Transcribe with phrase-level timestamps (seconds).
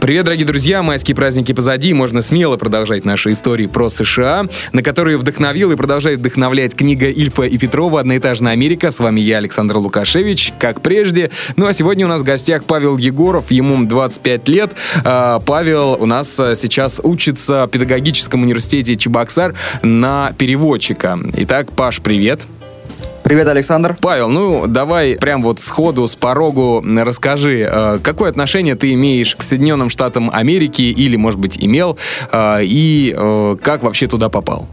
[0.00, 0.80] Привет, дорогие друзья!
[0.84, 6.20] Майские праздники позади, можно смело продолжать наши истории про США, на которые вдохновил и продолжает
[6.20, 8.92] вдохновлять книга Ильфа и Петрова «Одноэтажная Америка».
[8.92, 11.32] С вами я, Александр Лукашевич, как прежде.
[11.56, 14.70] Ну а сегодня у нас в гостях Павел Егоров, ему 25 лет.
[15.04, 21.18] А, Павел у нас а, сейчас учится в педагогическом университете Чебоксар на переводчика.
[21.34, 22.42] Итак, Паш, привет!
[22.42, 22.57] Привет,
[23.52, 23.96] Александр.
[24.00, 29.42] Павел, ну давай прям вот сходу, с порогу расскажи, э, какое отношение ты имеешь к
[29.42, 31.98] Соединенным Штатам Америки или, может быть, имел,
[32.32, 34.66] э, и э, как вообще туда попал?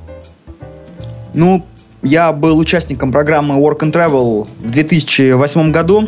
[1.34, 1.66] Ну,
[2.02, 6.08] я был участником программы Work and Travel в 2008 году.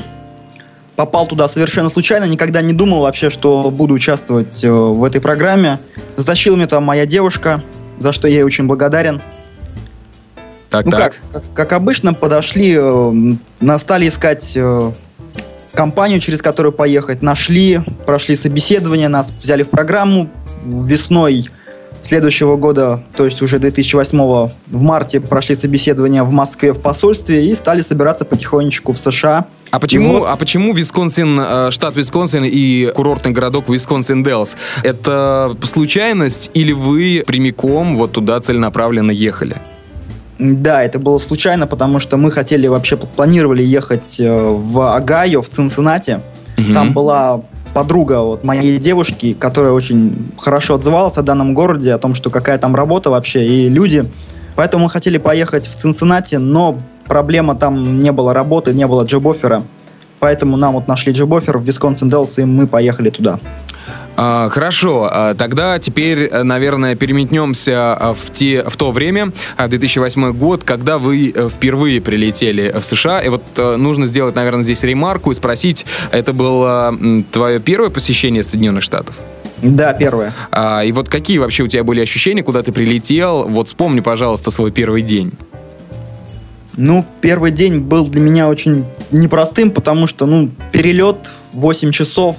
[0.96, 5.80] Попал туда совершенно случайно, никогда не думал вообще, что буду участвовать в этой программе.
[6.16, 7.62] Затащила меня там моя девушка,
[8.00, 9.22] за что я ей очень благодарен.
[10.78, 11.00] Так, ну так.
[11.02, 14.92] Как, как, как обычно, подошли, э, стали искать э,
[15.74, 17.22] компанию, через которую поехать.
[17.22, 20.30] Нашли, прошли собеседование, нас взяли в программу.
[20.64, 21.50] Весной
[22.02, 27.54] следующего года, то есть уже 2008 в марте прошли собеседование в Москве в посольстве и
[27.54, 29.46] стали собираться потихонечку в США.
[29.72, 30.28] А почему, вот...
[30.28, 34.56] а почему Висконсин, э, штат Висконсин и курортный городок Висконсин Делс?
[34.84, 39.58] Это случайность или вы прямиком вот туда целенаправленно ехали?
[40.40, 45.50] Да, это было случайно, потому что мы хотели вообще планировали ехать э, в Огайо, в
[45.50, 46.20] Цинциннати.
[46.58, 46.74] Угу.
[46.74, 47.42] Там была
[47.74, 52.58] подруга вот моей девушки, которая очень хорошо отзывалась о данном городе, о том, что какая
[52.58, 54.06] там работа вообще и люди.
[54.56, 59.64] Поэтому мы хотели поехать в Цинциннати, но проблема там не было работы, не было джоб-оффера.
[60.20, 63.40] Поэтому нам вот нашли джоб-оффер в Висконсин Делс, и мы поехали туда.
[64.20, 70.34] А, хорошо, а, тогда теперь, э, наверное, переметнемся а, в, те, в то время, 2008
[70.34, 73.22] год, когда вы э, впервые прилетели в США.
[73.22, 76.98] И вот э, нужно сделать, наверное, здесь ремарку и спросить, это было
[77.32, 79.16] твое первое посещение Соединенных Штатов?
[79.62, 80.34] Да, первое.
[80.52, 83.48] А, и вот какие вообще у тебя были ощущения, куда ты прилетел?
[83.48, 85.34] Вот вспомни, пожалуйста, свой первый день.
[86.76, 91.18] Ну, первый день был для меня очень непростым, потому что, ну, перелет
[91.54, 92.38] 8 часов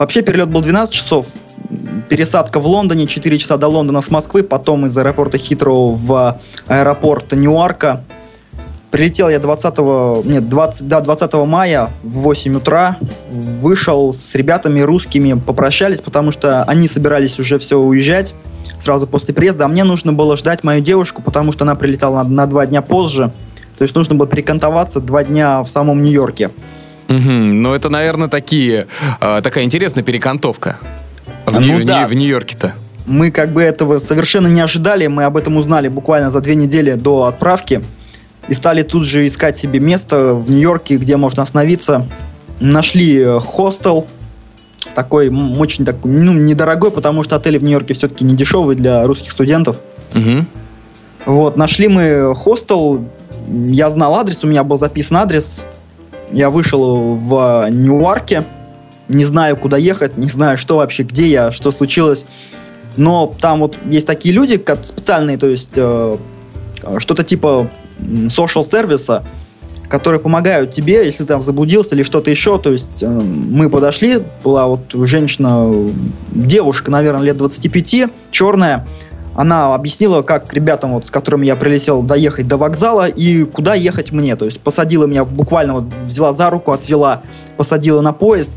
[0.00, 1.26] Вообще перелет был 12 часов.
[2.08, 7.32] Пересадка в Лондоне, 4 часа до Лондона с Москвы, потом из аэропорта Хитроу в аэропорт
[7.32, 8.02] Ньюарка.
[8.90, 12.96] Прилетел я 20, нет, 20, да, 20 мая в 8 утра.
[13.30, 18.34] Вышел с ребятами русскими, попрощались, потому что они собирались уже все уезжать
[18.80, 22.30] сразу после приезда, а мне нужно было ждать мою девушку, потому что она прилетала на,
[22.30, 23.32] на два дня позже.
[23.76, 26.50] То есть нужно было перекантоваться два дня в самом Нью-Йорке.
[27.10, 27.30] Угу.
[27.30, 28.86] Ну, это, наверное, такие,
[29.20, 30.78] э, такая интересная перекантовка
[31.44, 32.06] в, ну, Нью- да.
[32.06, 32.74] в Нью-Йорке-то.
[33.06, 35.08] Мы как бы этого совершенно не ожидали.
[35.08, 37.82] Мы об этом узнали буквально за две недели до отправки.
[38.48, 42.06] И стали тут же искать себе место в Нью-Йорке, где можно остановиться.
[42.60, 44.06] Нашли э, хостел,
[44.94, 49.32] такой очень такой, ну, недорогой, потому что отели в Нью-Йорке все-таки не дешевые для русских
[49.32, 49.80] студентов.
[50.14, 50.44] Угу.
[51.26, 53.04] Вот, нашли мы хостел,
[53.48, 55.64] я знал адрес, у меня был записан адрес,
[56.32, 58.44] я вышел в Ньюарке,
[59.08, 62.24] не знаю, куда ехать, не знаю, что вообще, где я, что случилось.
[62.96, 66.16] Но там вот есть такие люди, как специальные, то есть э,
[66.98, 67.70] что-то типа
[68.00, 69.24] social сервиса,
[69.88, 72.58] которые помогают тебе, если там заблудился или что-то еще.
[72.58, 75.72] То есть э, мы подошли, была вот женщина,
[76.32, 78.86] девушка, наверное, лет 25, черная,
[79.34, 84.12] она объяснила, как ребятам, вот, с которыми я прилетел, доехать до вокзала и куда ехать
[84.12, 84.36] мне.
[84.36, 87.22] То есть посадила меня, буквально вот взяла за руку, отвела,
[87.56, 88.50] посадила на поезд,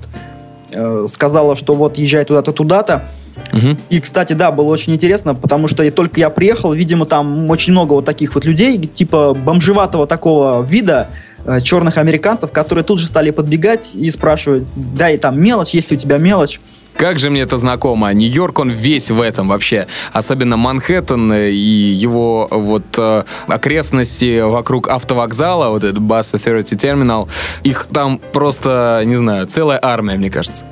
[0.72, 3.10] э, сказала, что вот езжай туда-то, туда-то.
[3.52, 3.78] Угу.
[3.90, 7.74] И, кстати, да, было очень интересно, потому что и только я приехал, видимо, там очень
[7.74, 11.08] много вот таких вот людей, типа бомжеватого такого вида,
[11.46, 15.98] э, черных американцев, которые тут же стали подбегать и спрашивать, дай там мелочь, есть ли
[15.98, 16.60] у тебя мелочь.
[16.96, 18.14] Как же мне это знакомо.
[18.14, 19.88] Нью-Йорк, он весь в этом вообще.
[20.12, 27.28] Особенно Манхэттен и его вот э, окрестности вокруг автовокзала, вот этот Bus Authority Terminal,
[27.64, 30.64] их там просто, не знаю, целая армия, мне кажется.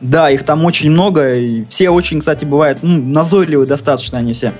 [0.00, 4.52] Да, их там очень много, и все очень, кстати, бывают ну, назойливые достаточно они все.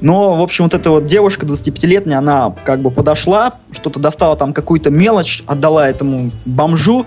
[0.00, 4.52] Но, в общем, вот эта вот девушка 25-летняя, она как бы подошла, что-то достала там
[4.52, 7.06] какую-то мелочь, отдала этому бомжу,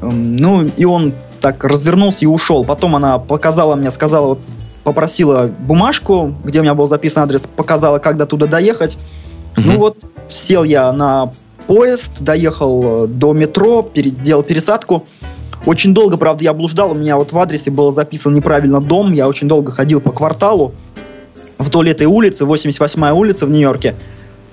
[0.00, 2.64] ну, и он так развернулся и ушел.
[2.64, 4.38] Потом она показала мне, сказала, вот,
[4.82, 8.96] попросила бумажку, где у меня был записан адрес, показала, как до туда доехать.
[9.58, 9.66] Угу.
[9.66, 9.98] Ну вот,
[10.30, 11.34] сел я на
[11.66, 15.04] поезд, доехал э, до метро, перед, сделал пересадку.
[15.66, 19.28] Очень долго, правда, я блуждал, у меня вот в адресе был записан неправильно дом, я
[19.28, 20.72] очень долго ходил по кварталу
[21.58, 23.96] вдоль этой улицы, 88-я улица в Нью-Йорке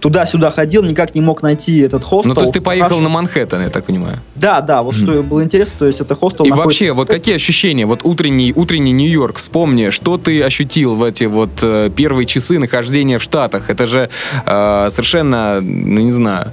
[0.02, 2.30] туда-сюда ходил, никак не мог найти этот хостел.
[2.30, 4.18] Ну, то есть ты поехал на Манхэттен, я так понимаю?
[4.36, 4.98] Да, да, вот mm.
[4.98, 6.66] что было интересно, то есть это хостел И находится...
[6.66, 11.52] вообще, вот какие ощущения, вот утренний, утренний Нью-Йорк, вспомни, что ты ощутил в эти вот
[11.62, 13.70] э, первые часы нахождения в Штатах?
[13.70, 14.10] Это же
[14.46, 16.52] э, совершенно, ну, не знаю,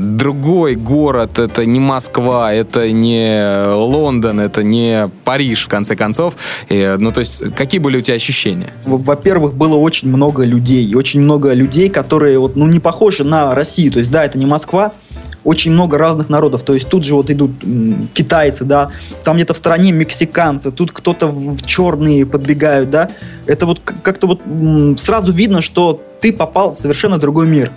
[0.00, 6.34] другой город, это не Москва, это не Лондон, это не Париж, в конце концов.
[6.68, 8.72] И, ну, то есть, какие были у тебя ощущения?
[8.86, 13.54] Во-первых, было очень много людей, очень много людей, которые вот, ну, не не похожи на
[13.54, 13.92] Россию.
[13.92, 14.92] То есть, да, это не Москва,
[15.42, 16.62] очень много разных народов.
[16.62, 17.50] То есть тут же вот идут
[18.14, 18.90] китайцы, да,
[19.24, 23.10] там где-то в стране мексиканцы, тут кто-то в черные подбегают, да.
[23.46, 24.40] Это вот как-то вот
[25.00, 27.72] сразу видно, что ты попал в совершенно другой мир.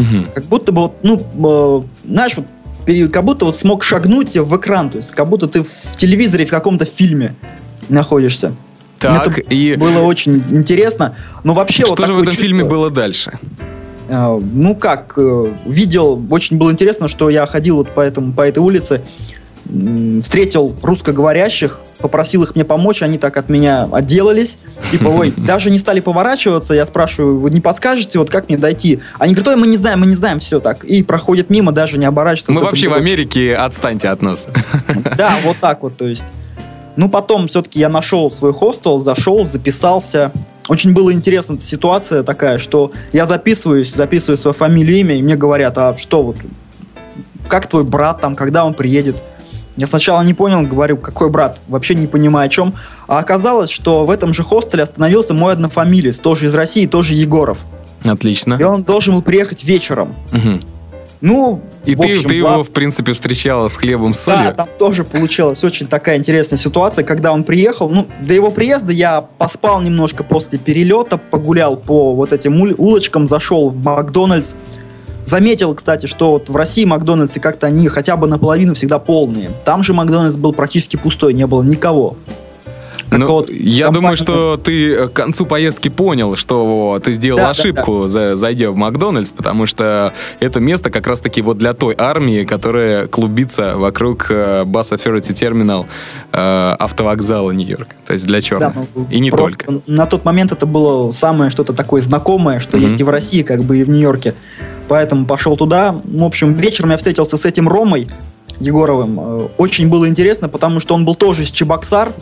[0.00, 0.32] Угу.
[0.34, 2.46] Как будто бы вот, ну, э, знаешь, вот
[3.12, 6.50] как будто вот смог шагнуть в экран, то есть как будто ты в телевизоре в
[6.50, 7.34] каком-то фильме
[7.88, 8.52] находишься.
[8.98, 9.76] Так, Это и...
[9.76, 11.14] было очень интересно.
[11.42, 12.44] Но вообще Что вот же в этом чувство...
[12.44, 13.38] фильме было дальше?
[14.10, 18.42] А, ну как, э, видел, очень было интересно, что я ходил вот по, этому, по
[18.42, 19.02] этой улице,
[20.22, 24.58] встретил русскоговорящих, попросил их мне помочь, они так от меня отделались.
[24.90, 29.00] Типа, ой, даже не стали поворачиваться, я спрашиваю, вы не подскажете, вот как мне дойти?
[29.18, 30.84] Они говорят, ой, мы не знаем, мы не знаем, все так.
[30.84, 32.52] И проходят мимо, даже не оборачиваются.
[32.52, 34.46] Мы вообще в Америке, отстаньте от нас.
[35.16, 36.24] Да, вот так вот, то есть.
[36.96, 40.32] Ну, потом все-таки я нашел свой хостел, зашел, записался,
[40.68, 45.76] очень была интересная ситуация такая, что я записываюсь, записываю свою фамилию, имя, и мне говорят,
[45.78, 46.36] а что вот,
[47.48, 49.16] как твой брат там, когда он приедет?
[49.76, 52.74] Я сначала не понял, говорю, какой брат, вообще не понимаю о чем.
[53.06, 57.64] А оказалось, что в этом же хостеле остановился мой однофамилец, тоже из России, тоже Егоров.
[58.04, 58.54] Отлично.
[58.54, 60.14] И он должен был приехать вечером.
[60.32, 60.60] Угу.
[61.20, 64.46] Ну, и ты, общем, ты его, в принципе, встречала с хлебом с солью?
[64.46, 67.90] Да, там тоже получилась очень такая интересная ситуация, когда он приехал.
[67.90, 73.68] Ну, до его приезда я поспал немножко после перелета, погулял по вот этим улочкам, зашел
[73.68, 74.54] в Макдональдс.
[75.24, 79.50] Заметил, кстати, что вот в России Макдональдсы как-то они хотя бы наполовину всегда полные.
[79.64, 82.16] Там же Макдональдс был практически пустой, не было никого.
[83.10, 88.06] Ну, я думаю, что ты э, к концу поездки понял, что ты сделал да, ошибку,
[88.06, 88.36] да, да.
[88.36, 93.74] зайдя в Макдональдс, потому что это место как раз-таки вот для той армии, которая клубится
[93.76, 95.86] вокруг Authority Terminal
[96.32, 97.88] э, автовокзала Нью-Йорк.
[98.06, 98.74] То есть для черных.
[98.74, 99.80] Да, ну, и не только.
[99.86, 102.82] На тот момент это было самое что-то такое знакомое, что mm-hmm.
[102.82, 104.34] есть и в России, как бы и в Нью-Йорке.
[104.90, 106.00] Поэтому пошел туда.
[106.02, 108.08] В общем, вечером я встретился с этим Ромой
[108.58, 109.48] Егоровым.
[109.56, 112.12] Очень было интересно, потому что он был тоже из Чебоксар,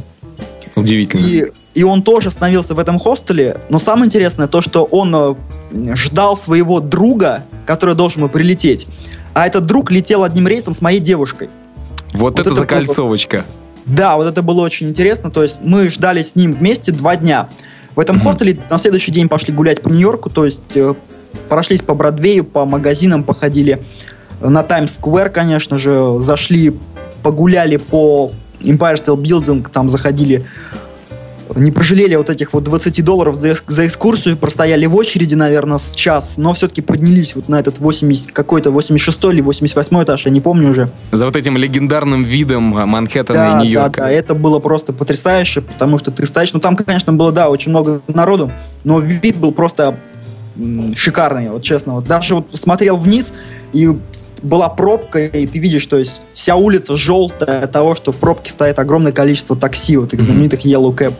[0.76, 1.26] Удивительно.
[1.26, 3.56] И, и он тоже остановился в этом хостеле.
[3.70, 5.34] Но самое интересное то, что он э,
[5.96, 8.86] ждал своего друга, который должен был прилететь.
[9.32, 11.48] А этот друг летел одним рейсом с моей девушкой.
[12.12, 13.44] Вот, вот это, это закольцовочка.
[13.86, 15.30] Было, да, вот это было очень интересно.
[15.30, 17.48] То есть мы ждали с ним вместе два дня.
[17.96, 20.94] В этом хостеле на следующий день пошли гулять по Нью-Йорку, то есть э,
[21.48, 23.82] прошлись по Бродвею, по магазинам походили.
[24.40, 26.72] На Таймс-сквер, конечно же, зашли,
[27.22, 28.30] погуляли по
[28.60, 30.44] Empire State Building, там заходили
[31.54, 35.94] не прожалели вот этих вот 20 долларов за, за экскурсию, простояли в очереди, наверное, с
[35.94, 40.40] час, но все-таки поднялись вот на этот 80, какой-то 86 или 88 этаж, я не
[40.40, 40.90] помню уже.
[41.12, 44.00] За вот этим легендарным видом Манхэттена да, и Нью-Йорка.
[44.00, 47.48] Да, да, это было просто потрясающе, потому что ты стоишь, ну там, конечно, было, да,
[47.48, 48.50] очень много народу,
[48.84, 49.96] но вид был просто
[50.96, 51.94] шикарный, вот честно.
[51.94, 53.32] Вот даже вот смотрел вниз,
[53.72, 53.88] и
[54.42, 58.50] была пробка, и ты видишь, что есть вся улица желтая от того, что в пробке
[58.50, 61.14] стоит огромное количество такси, вот их знаменитых Yellow Cab.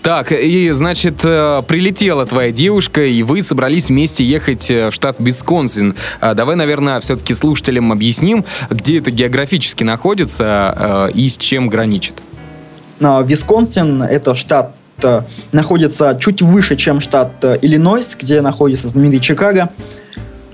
[0.00, 5.16] Так, и, значит, э, прилетела твоя девушка, и вы собрались вместе ехать э, в штат
[5.18, 5.96] Висконсин.
[6.20, 12.14] А давай, наверное, все-таки слушателям объясним, где это географически находится э, и с чем граничит.
[13.00, 14.76] Висконсин— это штат
[15.52, 19.70] находится чуть выше, чем штат Иллинойс, где находится знаменитый Чикаго.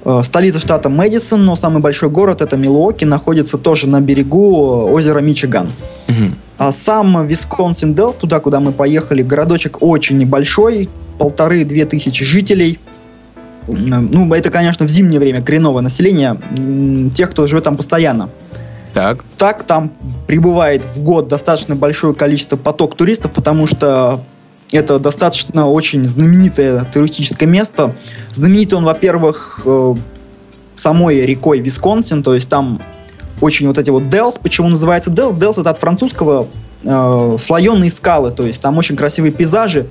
[0.04, 4.92] Э, столица штата Мэдисон, но самый большой город это Милуоки, находится тоже на берегу э,
[4.92, 5.68] озера Мичиган.
[6.08, 6.30] Угу.
[6.58, 12.80] А сам Висконсин Делс, туда, куда мы поехали, городочек очень небольшой, полторы-две тысячи жителей.
[13.68, 16.36] Э, ну, это, конечно, в зимнее время коренное население,
[17.14, 18.28] тех, кто живет там постоянно.
[18.94, 19.24] Так.
[19.38, 19.92] Так там
[20.26, 24.20] прибывает в год достаточно большое количество поток туристов, потому что
[24.72, 27.94] это достаточно очень знаменитое туристическое место.
[28.32, 29.94] Знаменит он, во-первых, э,
[30.76, 32.80] самой рекой Висконсин, то есть там
[33.40, 34.38] очень вот эти вот Делс.
[34.42, 35.34] Почему называется Делс?
[35.34, 36.48] Делс это от французского
[36.82, 39.86] э, слоеные скалы, то есть там очень красивые пейзажи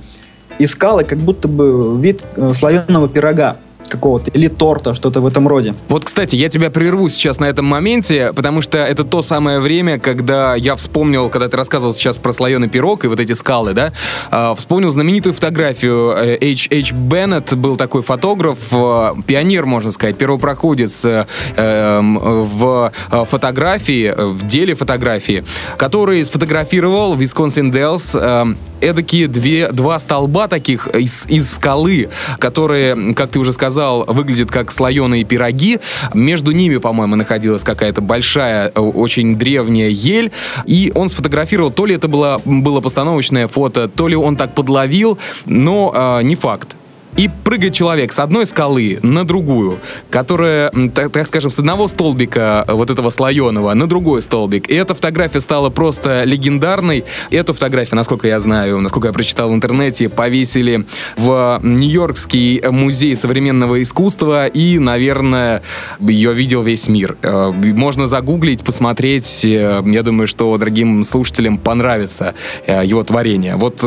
[0.58, 3.56] и скалы, как будто бы вид э, слоеного пирога.
[3.92, 5.74] Какого-то, или торта, что-то в этом роде.
[5.88, 9.98] Вот, кстати, я тебя прерву сейчас на этом моменте, потому что это то самое время,
[9.98, 13.92] когда я вспомнил, когда ты рассказывал сейчас про слоеный пирог и вот эти скалы, да,
[14.30, 16.68] э, вспомнил знаменитую фотографию H.
[16.72, 16.92] H.
[16.92, 22.92] Беннет, был такой фотограф, э, пионер, можно сказать, первопроходец э, эм, в
[23.30, 25.44] фотографии, в деле фотографии,
[25.76, 33.30] который сфотографировал Висконсин Делс э, эдакие две, два столба таких из, из скалы, которые, как
[33.30, 35.78] ты уже сказал, выглядят как слоеные пироги.
[36.12, 40.32] Между ними, по-моему, находилась какая-то большая, э, очень древняя ель.
[40.66, 45.18] И он сфотографировал, то ли это было, было постановочное фото, то ли он так подловил,
[45.46, 46.76] но э, не факт.
[47.16, 49.78] И прыгает человек с одной скалы на другую,
[50.08, 54.70] которая, так, так скажем, с одного столбика э, вот этого слоеного на другой столбик.
[54.70, 57.04] И эта фотография стала просто легендарной.
[57.30, 60.86] Эту фотографию, насколько я знаю, насколько я прочитал в интернете, повесили
[61.18, 64.46] в Нью-Йоркский музей современного искусства.
[64.46, 65.62] И, наверное,
[66.00, 67.16] ее видел весь мир.
[67.22, 69.44] Э, можно загуглить, посмотреть.
[69.44, 72.34] Э, я думаю, что дорогим слушателям понравится
[72.66, 73.56] его творение.
[73.56, 73.80] Вот,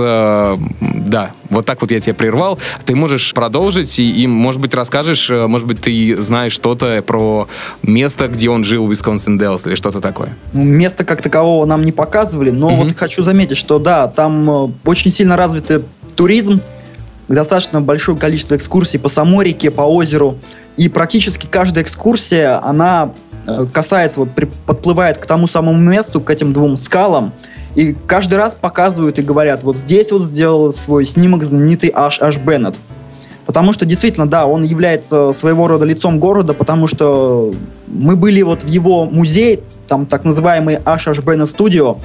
[1.05, 2.59] да, вот так вот я тебя прервал.
[2.85, 7.47] Ты можешь продолжить и, и, может быть, расскажешь, э, может быть, ты знаешь что-то про
[7.83, 10.35] место, где он жил, в Висконсин Делс или что-то такое?
[10.53, 12.83] Ну, место как такового нам не показывали, но mm-hmm.
[12.83, 15.83] вот хочу заметить, что да, там э, очень сильно развитый
[16.15, 16.62] туризм,
[17.27, 20.38] достаточно большое количество экскурсий по самой реке, по озеру,
[20.77, 23.13] и практически каждая экскурсия, она
[23.47, 24.29] э, касается, вот
[24.65, 27.33] подплывает к тому самому месту, к этим двум скалам,
[27.75, 32.75] и каждый раз показывают и говорят, вот здесь вот сделал свой снимок знаменитый Аш Беннет.
[33.46, 37.53] Потому что действительно, да, он является своего рода лицом города, потому что
[37.86, 42.00] мы были вот в его музее, там так называемый HHBN Studio,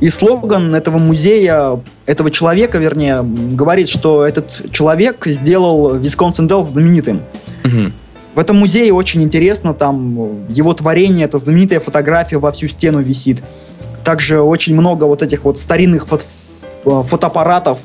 [0.00, 7.22] и слоган этого музея, этого человека, вернее, говорит, что этот человек сделал Висконсин Делл знаменитым.
[7.64, 7.92] Угу.
[8.34, 13.42] В этом музее очень интересно, там его творение, это знаменитая фотография во всю стену висит.
[14.04, 16.24] Также очень много вот этих вот старинных фото
[16.84, 17.78] фотоаппаратов,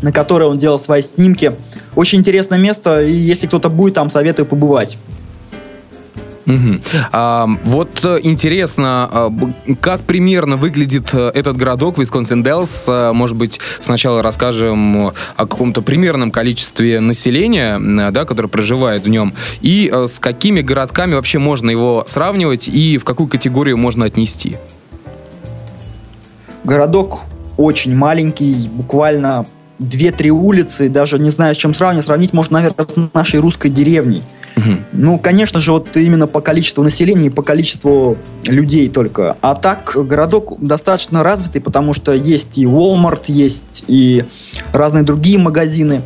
[0.00, 1.52] на которые он делал свои снимки.
[1.96, 4.98] Очень интересное место, и если кто-то будет там, советую побывать.
[6.46, 6.80] Угу.
[7.12, 9.32] А, вот э, интересно, а,
[9.80, 12.84] как примерно выглядит э, этот городок Висконсин Делс?
[12.86, 17.78] А, может быть, сначала расскажем о каком-то примерном количестве населения,
[18.10, 22.98] да, которое проживает в нем, и э, с какими городками вообще можно его сравнивать и
[22.98, 24.58] в какую категорию можно отнести?
[26.64, 27.20] Городок
[27.56, 29.46] очень маленький, буквально
[29.78, 34.22] две-три улицы, даже не знаю, с чем сравнить, сравнить можно, наверное, с нашей русской деревней.
[34.56, 34.70] Угу.
[34.92, 39.36] Ну, конечно же, вот именно по количеству населения и по количеству людей только.
[39.40, 44.24] А так, городок достаточно развитый, потому что есть и Walmart, есть и
[44.72, 46.02] разные другие магазины.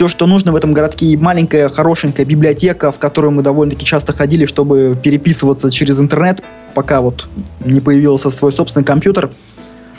[0.00, 4.14] Все, что нужно в этом городке, и маленькая хорошенькая библиотека, в которую мы довольно-таки часто
[4.14, 6.42] ходили, чтобы переписываться через интернет,
[6.72, 7.28] пока вот
[7.62, 9.28] не появился свой собственный компьютер.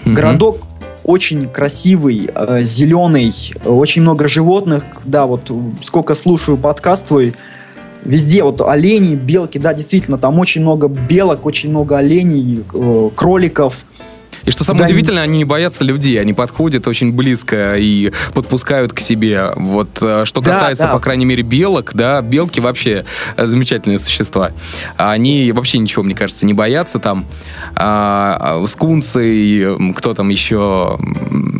[0.03, 0.15] Угу.
[0.15, 0.62] Городок
[1.03, 3.31] очень красивый, э, зеленый,
[3.63, 4.86] очень много животных.
[5.03, 5.51] Да, вот
[5.86, 7.36] сколько слушаю подкаст твой,
[8.03, 13.86] везде вот олени, белки, да, действительно, там очень много белок, очень много оленей, э, кроликов.
[14.46, 18.94] И что самое да, удивительное, они не боятся людей, они подходят очень близко и подпускают
[18.94, 19.52] к себе.
[19.56, 20.94] Вот э, что касается, да, да.
[20.94, 23.06] по крайней мере, белок, да, белки вообще
[23.38, 24.52] э, замечательные существа.
[24.98, 27.26] Они вообще ничего, мне кажется, не боятся там.
[27.76, 31.00] А, а скунсы, кто там еще,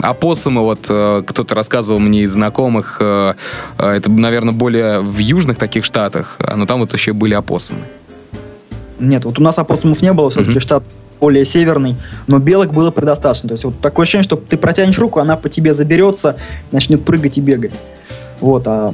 [0.02, 6.38] опоссумы, вот э, кто-то рассказывал мне из знакомых, это, наверное, более в южных таких штатах,
[6.56, 7.82] но там вот еще были опоссумы.
[9.00, 10.62] Нет, вот у нас опоссумов не было, все-таки mm-hmm.
[10.62, 10.84] штат
[11.22, 11.96] более северный,
[12.28, 13.50] но белок было предостаточно.
[13.50, 16.36] То есть вот такое ощущение, что ты протянешь руку, она по тебе заберется,
[16.72, 17.72] начнет прыгать и бегать.
[18.42, 18.94] Вот, а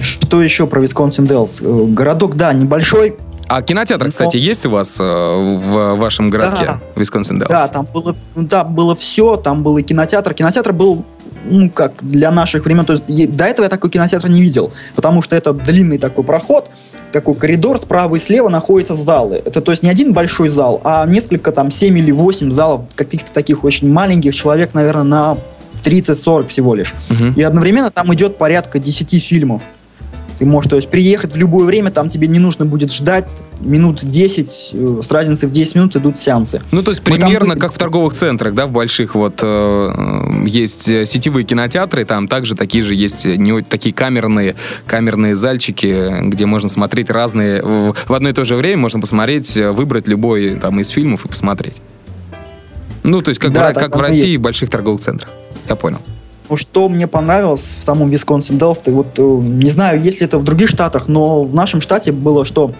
[0.00, 1.60] что еще про Висконсин Делс?
[1.62, 3.16] Э, городок, да, небольшой,
[3.48, 7.50] а кинотеатр, кстати, есть у вас э, в вашем городке, да, Висконсин Делс?
[7.50, 10.32] Да, там было, да, было все, там был и кинотеатр.
[10.32, 11.04] Кинотеатр был,
[11.50, 15.20] ну, как для наших времен, то есть до этого я такой кинотеатр не видел, потому
[15.20, 16.70] что это длинный такой проход,
[17.12, 19.42] такой коридор, справа и слева находятся залы.
[19.44, 23.32] Это то есть не один большой зал, а несколько там 7 или 8 залов, каких-то
[23.32, 25.38] таких очень маленьких, человек, наверное, на
[25.84, 26.94] 30-40 всего лишь.
[27.10, 27.34] Угу.
[27.36, 29.62] И одновременно там идет порядка 10 фильмов.
[30.42, 33.28] Ты можешь, то есть, приехать в любое время, там тебе не нужно будет ждать
[33.60, 36.60] минут 10, э, с разницей в 10 минут идут сеансы.
[36.72, 37.60] Ну, то есть, Мы примерно там...
[37.60, 42.82] как в торговых центрах, да, в больших вот э, есть сетевые кинотеатры, там также такие
[42.82, 48.44] же есть не такие камерные, камерные зальчики, где можно смотреть разные, в, одно и то
[48.44, 51.76] же время можно посмотреть, э, выбрать любой там из фильмов и посмотреть.
[53.04, 55.30] Ну, то есть, как, да, в, как в России, в больших торговых центрах.
[55.68, 55.98] Я понял.
[56.54, 60.44] Что мне понравилось в самом Висконсин Делс, вот э, не знаю, есть ли это в
[60.44, 62.72] других штатах, но в нашем штате было, что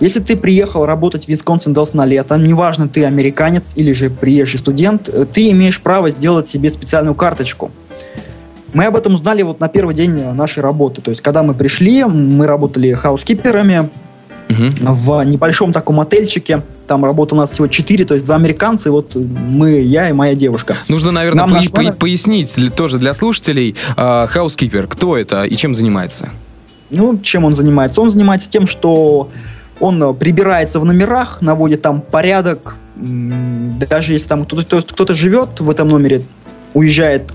[0.00, 4.58] если ты приехал работать в Висконсин Делс на лето, неважно, ты американец или же приезжий
[4.58, 7.70] студент, э, ты имеешь право сделать себе специальную карточку.
[8.72, 11.02] Мы об этом узнали вот на первый день нашей работы.
[11.02, 13.90] То есть, когда мы пришли, мы работали хаускиперами,
[14.80, 16.62] в небольшом таком отельчике.
[16.86, 20.12] Там работало у нас всего четыре, то есть два американца, и вот мы, я и
[20.12, 20.76] моя девушка.
[20.88, 23.74] Нужно, наверное, по- по- пояснить для, тоже для слушателей.
[23.96, 26.28] Хаускипер, кто это и чем занимается?
[26.90, 28.00] Ну, чем он занимается?
[28.00, 29.30] Он занимается тем, что
[29.80, 32.76] он прибирается в номерах, наводит там порядок.
[32.96, 36.22] Даже если там кто-то, кто-то живет в этом номере,
[36.74, 37.32] уезжает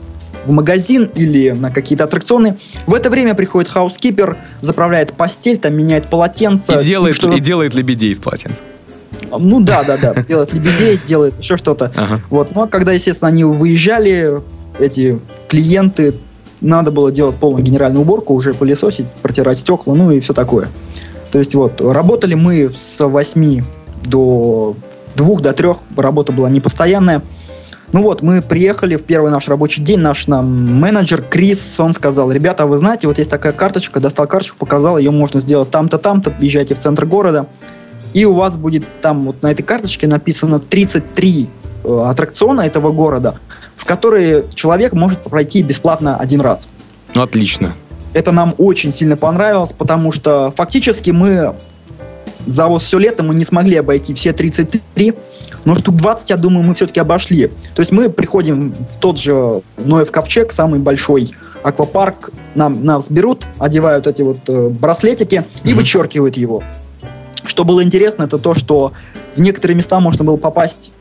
[0.47, 2.57] в магазин или на какие-то аттракционы.
[2.85, 6.79] В это время приходит хаускипер, заправляет постель, там меняет полотенце.
[6.79, 8.57] И делает, что и делает лебедей из полотенца.
[9.29, 10.13] Ну да, да, да.
[10.27, 11.91] Делает лебедей, делает еще что-то.
[11.95, 12.21] Ага.
[12.29, 12.55] Вот.
[12.55, 14.41] Ну а когда, естественно, они выезжали,
[14.79, 16.13] эти клиенты,
[16.61, 20.69] надо было делать полную генеральную уборку, уже пылесосить, протирать стекла, ну и все такое.
[21.31, 23.63] То есть вот, работали мы с 8
[24.05, 24.75] до
[25.15, 27.21] 2 до 3, работа была непостоянная.
[27.93, 30.45] Ну вот, мы приехали в первый наш рабочий день, наш нам
[30.79, 35.11] менеджер Крис, он сказал, ребята, вы знаете, вот есть такая карточка, достал карточку, показал, ее
[35.11, 37.47] можно сделать там-то, там-то, езжайте в центр города,
[38.13, 41.49] и у вас будет там вот на этой карточке написано 33
[41.85, 43.35] э, аттракциона этого города,
[43.77, 46.67] в которые человек может пройти бесплатно один раз.
[47.15, 47.73] Ну, отлично.
[48.13, 51.55] Это нам очень сильно понравилось, потому что фактически мы
[52.47, 55.13] за вот все лето мы не смогли обойти все 33,
[55.65, 57.47] но штук 20, я думаю, мы все-таки обошли.
[57.75, 63.45] То есть мы приходим в тот же Ноев ковчег, самый большой аквапарк, нам, нас берут,
[63.59, 65.75] одевают эти вот э, браслетики и mm-hmm.
[65.75, 66.63] вычеркивают его.
[67.45, 68.93] Что было интересно, это то, что
[69.35, 70.91] в некоторые места можно было попасть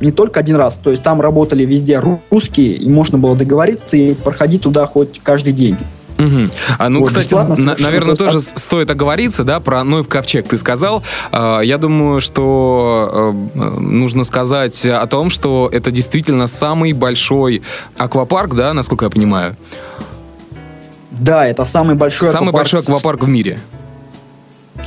[0.00, 4.14] не только один раз, то есть там работали везде русские, и можно было договориться и
[4.14, 5.76] проходить туда хоть каждый день.
[6.18, 6.50] Угу.
[6.78, 8.44] А, ну, вот, кстати, на, наверное, тоже от...
[8.58, 11.02] стоит оговориться, да, про Ноев ковчег ты сказал.
[11.30, 17.62] А, я думаю, что э, нужно сказать о том, что это действительно самый большой
[17.96, 19.56] аквапарк, да, насколько я понимаю?
[21.10, 22.68] Да, это самый большой самый аквапарк.
[22.68, 23.58] Самый большой аквапарк в мире.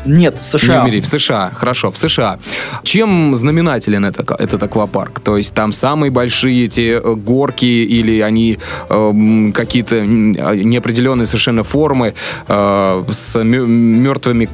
[0.06, 0.76] Нет, в США.
[0.76, 1.52] Не в мире, в США.
[1.54, 2.40] Хорошо, в США.
[2.84, 5.20] Чем знаменателен это, этот аквапарк?
[5.20, 8.58] То есть там самые большие эти э, горки или они
[8.90, 12.14] э, какие-то неопределенные совершенно формы
[12.48, 14.50] э, с мертвыми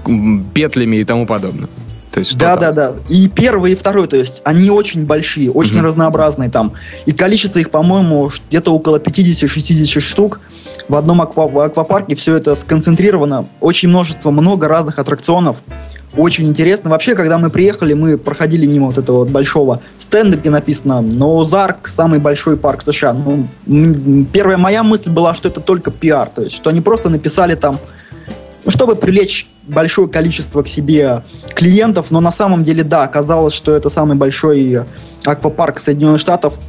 [0.53, 1.67] петлями и тому подобное?
[2.11, 2.75] То есть, да, там?
[2.75, 2.99] да, да.
[3.07, 5.85] И первый, и второй, то есть они очень большие, очень угу.
[5.85, 6.73] разнообразные там.
[7.05, 10.41] И количество их, по-моему, где-то около 50-60 штук
[10.87, 13.47] в одном аква аквапарке все это сконцентрировано.
[13.59, 15.63] Очень множество, много разных аттракционов.
[16.15, 16.89] Очень интересно.
[16.89, 21.87] Вообще, когда мы приехали, мы проходили мимо вот этого вот большого стенда, где написано «Ноузарк,
[21.87, 23.13] самый большой парк США».
[23.13, 27.55] Ну, первая моя мысль была, что это только пиар, то есть, что они просто написали
[27.55, 27.79] там,
[28.65, 31.23] ну, чтобы привлечь большое количество к себе
[31.55, 34.81] клиентов, но на самом деле, да, оказалось, что это самый большой
[35.25, 36.55] аквапарк Соединенных Штатов–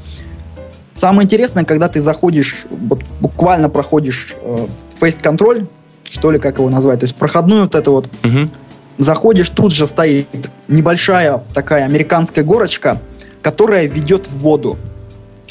[0.95, 5.67] Самое интересное, когда ты заходишь, вот буквально проходишь э, фейс-контроль,
[6.09, 8.51] что ли, как его назвать, то есть проходную вот эту вот, угу.
[8.99, 10.27] заходишь, тут же стоит
[10.69, 12.99] небольшая такая американская горочка,
[13.41, 14.77] которая ведет в воду.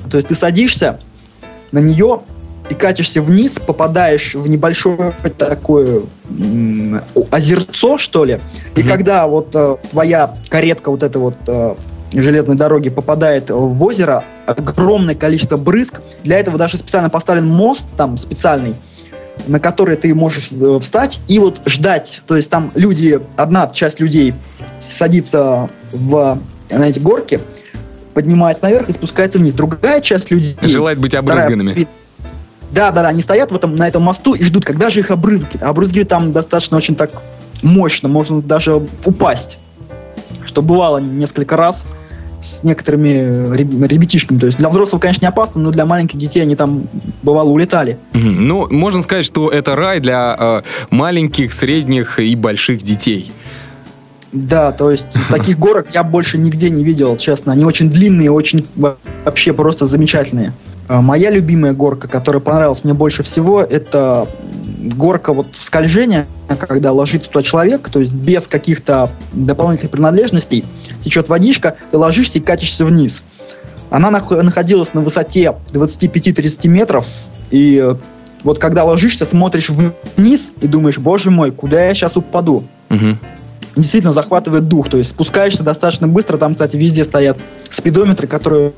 [0.09, 0.99] То есть ты садишься
[1.71, 2.21] на нее
[2.69, 6.03] и катишься вниз, попадаешь в небольшое такое
[7.31, 8.39] озерцо, что ли,
[8.75, 11.75] и когда вот э, твоя каретка вот эта вот э,
[12.13, 16.01] железной дороги попадает в озеро, огромное количество брызг.
[16.23, 18.75] Для этого даже специально поставлен мост там специальный,
[19.47, 22.21] на который ты можешь э, встать и вот ждать.
[22.27, 24.33] То есть там люди, одна часть людей
[24.79, 26.37] садится в,
[26.69, 27.39] на эти горки,
[28.13, 29.53] поднимается наверх и спускается вниз.
[29.53, 30.57] Другая часть людей...
[30.61, 31.71] Желает быть обрызганными.
[31.71, 31.87] Вторая,
[32.71, 35.11] да, да, да, они стоят в этом, на этом мосту и ждут, когда же их
[35.11, 35.61] обрызгивают.
[35.61, 37.11] Обрызгивают там достаточно очень так
[37.61, 39.59] мощно, можно даже упасть.
[40.45, 41.83] Что бывало несколько раз
[42.59, 44.39] с некоторыми ребятишками.
[44.39, 46.83] То есть для взрослых, конечно, не опасно, но для маленьких детей они там,
[47.23, 47.97] бывало, улетали.
[48.13, 53.31] Ну, можно сказать, что это рай для э, маленьких, средних и больших детей.
[54.31, 57.51] Да, то есть таких горок я больше нигде не видел, честно.
[57.53, 60.53] Они очень длинные, очень вообще просто замечательные.
[60.87, 64.27] А моя любимая горка, которая понравилась мне больше всего, это
[64.79, 70.65] горка вот скольжения, когда ложится туда человек, то есть без каких-то дополнительных принадлежностей,
[71.03, 73.21] течет водичка, ты ложишься и катишься вниз.
[73.89, 77.05] Она находилась на высоте 25-30 метров,
[77.49, 77.95] и э,
[78.43, 82.63] вот когда ложишься, смотришь вниз и думаешь, боже мой, куда я сейчас упаду?
[82.89, 83.17] Угу.
[83.75, 84.89] действительно захватывает дух.
[84.89, 86.37] То есть спускаешься достаточно быстро.
[86.37, 87.37] Там, кстати, везде стоят
[87.71, 88.73] спидометры, которые,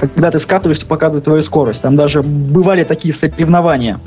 [0.00, 1.82] когда ты скатываешься, показывают твою скорость.
[1.82, 4.00] Там даже бывали такие соревнования.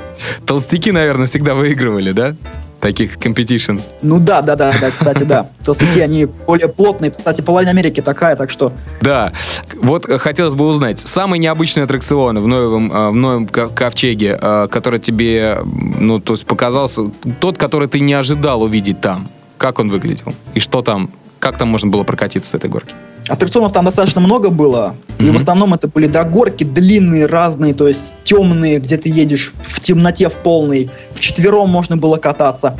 [0.46, 2.34] Толстяки, наверное, всегда выигрывали, да?
[2.80, 3.90] Таких competitions.
[4.02, 5.50] Ну да, да, да, да, кстати, да.
[5.64, 7.10] Толстяки, они более плотные.
[7.10, 8.72] Кстати, половина Америки такая, так что...
[9.00, 9.32] Да.
[9.80, 15.00] Вот хотелось бы узнать, самый необычный аттракцион в новом, э, в новом ковчеге, э, который
[15.00, 17.10] тебе, ну, то есть показался,
[17.40, 20.34] тот, который ты не ожидал увидеть там, как он выглядел?
[20.54, 22.94] И что там, как там можно было прокатиться с этой горки?
[23.28, 25.26] Аттракционов там достаточно много было, mm-hmm.
[25.26, 29.52] и в основном это были до горки длинные, разные, то есть темные, где ты едешь
[29.62, 32.78] в темноте в полной, в четвером можно было кататься.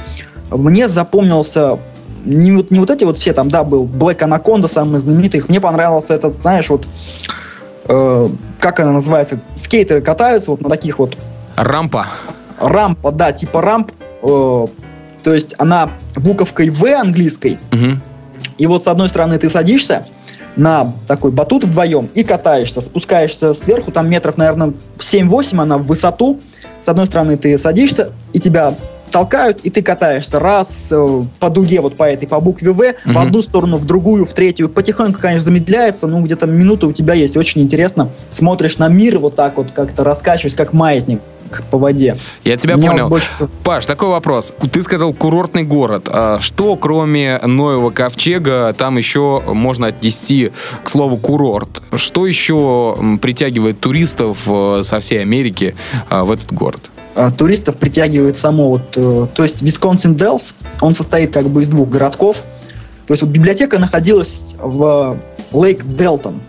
[0.50, 1.78] Мне запомнился
[2.24, 5.60] не вот, не вот эти вот все, там, да, был Black Anaconda, самый знаменитый, мне
[5.60, 6.86] понравился этот, знаешь, вот,
[7.88, 8.28] э,
[8.60, 11.16] как она называется, скейтеры катаются вот на таких вот...
[11.56, 12.06] Рампа.
[12.60, 14.66] Рампа, да, типа рамп, э,
[15.22, 17.98] то есть она буковкой В английской, угу.
[18.58, 20.04] и вот с одной стороны ты садишься,
[20.56, 26.40] на такой батут вдвоем и катаешься, спускаешься сверху, там метров, наверное, 7-8 она в высоту.
[26.80, 28.74] С одной стороны ты садишься, и тебя
[29.10, 33.12] толкают, и ты катаешься раз э, по дуге, вот по этой, по букве В, mm-hmm.
[33.12, 34.68] в одну сторону, в другую, в третью.
[34.68, 37.36] Потихоньку, конечно, замедляется, ну, где-то минута у тебя есть.
[37.36, 38.10] Очень интересно.
[38.30, 41.20] Смотришь на мир вот так вот, как-то раскачиваясь, как маятник
[41.70, 42.16] по воде.
[42.44, 43.08] Я тебя Мне понял.
[43.08, 43.28] Больше...
[43.64, 44.52] Паш, такой вопрос.
[44.72, 46.08] Ты сказал курортный город.
[46.10, 50.52] А что, кроме Ноева ковчега, там еще можно отнести
[50.84, 51.82] к слову курорт?
[51.94, 55.74] Что еще притягивает туристов э, со всей Америки
[56.10, 56.90] э, в этот город?
[57.14, 61.68] А, туристов притягивает само вот, э, то есть Висконсин Делс, он состоит как бы из
[61.68, 62.42] двух городков.
[63.06, 65.16] То есть вот библиотека находилась в
[65.52, 66.40] Лейк Делтон,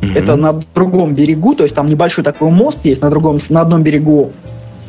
[0.00, 0.18] Mm-hmm.
[0.18, 3.82] Это на другом берегу, то есть там небольшой такой мост есть, на другом, на одном
[3.82, 4.32] берегу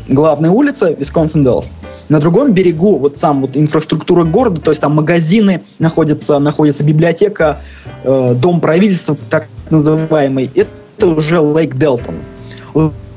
[0.08, 1.76] главная улица Висконсин Делс,
[2.10, 7.60] на другом берегу вот сам вот инфраструктура города, то есть там магазины находятся, находится библиотека,
[8.04, 10.50] э, дом правительства так называемый.
[10.56, 12.16] Это уже Лейк Делтон.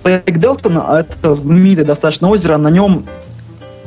[0.04, 3.04] Лейк Делтон это знаменитое достаточно озеро, на нем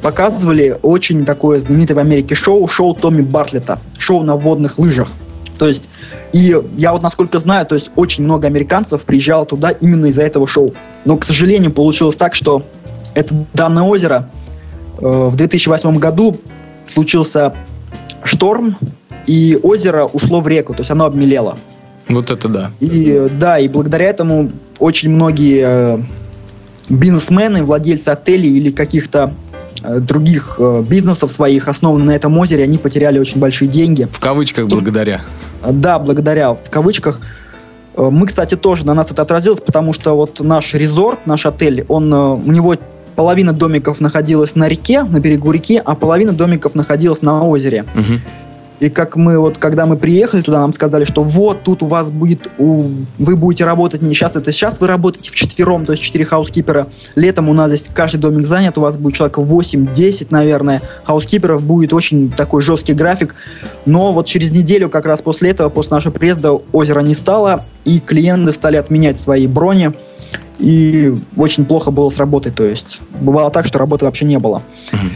[0.01, 5.09] показывали очень такое знаменитое в Америке шоу, шоу Томми Бартлета, шоу на водных лыжах.
[5.63, 5.87] То есть,
[6.33, 10.45] и я вот насколько знаю, то есть очень много американцев приезжало туда именно из-за этого
[10.45, 10.73] шоу.
[11.05, 12.63] Но, к сожалению, получилось так, что
[13.13, 14.29] это данное озеро
[14.97, 16.35] э, в 2008 году
[16.91, 17.55] случился
[18.25, 18.77] шторм,
[19.25, 21.57] и озеро ушло в реку, то есть оно обмелело.
[22.09, 22.71] Вот это да.
[22.81, 25.99] И да, и благодаря этому очень многие э,
[26.89, 29.31] бизнесмены, владельцы отелей или каких-то
[29.81, 34.09] э, других э, бизнесов своих, основанных на этом озере, они потеряли очень большие деньги.
[34.11, 35.21] В кавычках благодаря.
[35.71, 37.19] Да, благодаря, в кавычках.
[37.95, 41.85] Э, мы, кстати, тоже на нас это отразилось, потому что вот наш резорт, наш отель,
[41.87, 42.75] он, э, у него
[43.15, 47.85] половина домиков находилась на реке, на берегу реки, а половина домиков находилась на озере.
[47.95, 48.19] Угу.
[48.83, 52.11] И как мы вот, когда мы приехали туда, нам сказали, что вот тут у вас
[52.11, 56.03] будет, у, вы будете работать не сейчас, это сейчас вы работаете в четвером, то есть
[56.03, 56.87] четыре хаускипера.
[57.15, 61.93] Летом у нас здесь каждый домик занят, у вас будет человек 8-10, наверное, хаускиперов, будет
[61.93, 63.35] очень такой жесткий график.
[63.85, 68.01] Но вот через неделю, как раз после этого, после нашего приезда, озера не стало, и
[68.01, 69.93] клиенты стали отменять свои брони
[70.59, 74.61] и очень плохо было с работой, то есть бывало так, что работы вообще не было.
[74.91, 75.09] Uh-huh.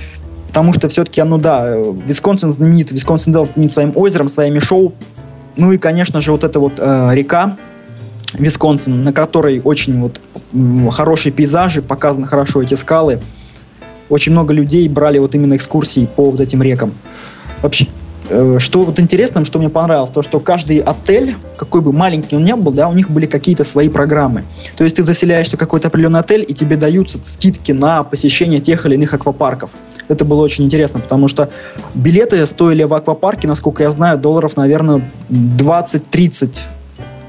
[0.47, 4.93] Потому что все-таки, ну да, Висконсин знаменит, Висконсин Делл знаменит своим озером, своими шоу.
[5.55, 7.57] Ну и, конечно же, вот эта вот э, река
[8.33, 10.21] Висконсин, на которой очень вот
[10.91, 13.19] хорошие пейзажи, показаны хорошо эти скалы.
[14.09, 16.93] Очень много людей брали вот именно экскурсии по вот этим рекам.
[17.61, 18.06] Вообще, Э,
[18.59, 22.53] что вот интересно, что мне понравилось, то, что каждый отель, какой бы маленький он ни
[22.53, 24.43] был, да, у них были какие-то свои программы.
[24.75, 28.85] То есть ты заселяешься в какой-то определенный отель, и тебе даются скидки на посещение тех
[28.85, 29.71] или иных аквапарков.
[30.07, 31.49] Это было очень интересно, потому что
[31.93, 36.59] билеты стоили в аквапарке, насколько я знаю, долларов, наверное, 20-30.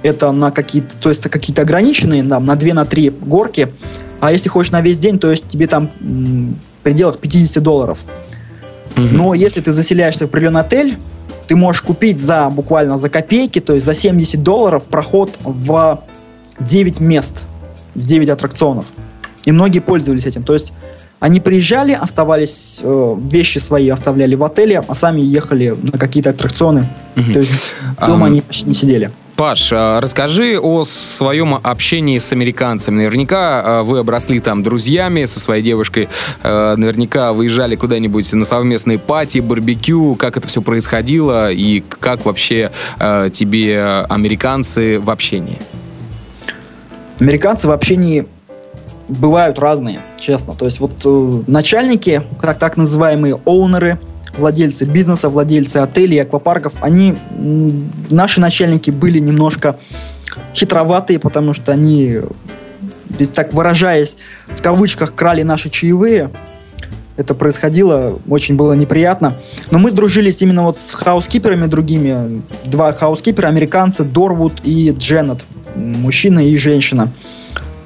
[0.03, 3.73] Это на какие-то, то есть какие-то ограниченные, да, на 2 на 3 горки.
[4.21, 7.99] А если хочешь на весь день, то есть тебе там в пределах 50 долларов.
[9.01, 10.99] Но если ты заселяешься в определенный отель,
[11.47, 16.03] ты можешь купить за буквально за копейки, то есть за 70 долларов проход в
[16.61, 17.45] 9 мест,
[17.95, 18.87] в 9 аттракционов.
[19.45, 20.43] И многие пользовались этим.
[20.43, 20.73] То есть
[21.21, 26.87] они приезжали, оставались, э, вещи свои оставляли в отеле, а сами ехали на какие-то аттракционы.
[27.17, 27.33] Угу.
[27.33, 27.73] То есть
[28.07, 29.11] дома um, они почти не сидели.
[29.39, 32.97] Паш, а, расскажи о своем общении с американцами.
[32.97, 36.09] Наверняка а, вы обросли там друзьями со своей девушкой.
[36.43, 40.17] А, наверняка выезжали куда-нибудь на совместные пати, барбекю.
[40.17, 45.61] Как это все происходило и как вообще тебе американцы в общении?
[47.21, 48.27] Американцы в общении
[49.07, 50.55] бывают разные, честно.
[50.55, 54.01] То есть вот э, начальники, как так называемые оунеры,
[54.39, 57.17] владельцы бизнеса, владельцы отелей, аквапарков, они,
[58.11, 59.77] наши начальники были немножко
[60.55, 62.21] хитроватые, потому что они,
[63.35, 66.31] так выражаясь, в кавычках крали наши чаевые.
[67.17, 69.35] Это происходило, очень было неприятно.
[69.73, 72.43] Но мы сдружились именно вот с хаускиперами другими.
[72.65, 75.45] Два хаускипера, американцы, Дорвуд и Дженнет.
[75.75, 77.13] Мужчина и женщина.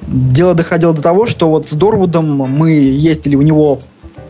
[0.07, 3.81] Дело доходило до того, что вот с Дорвудом мы ездили, у него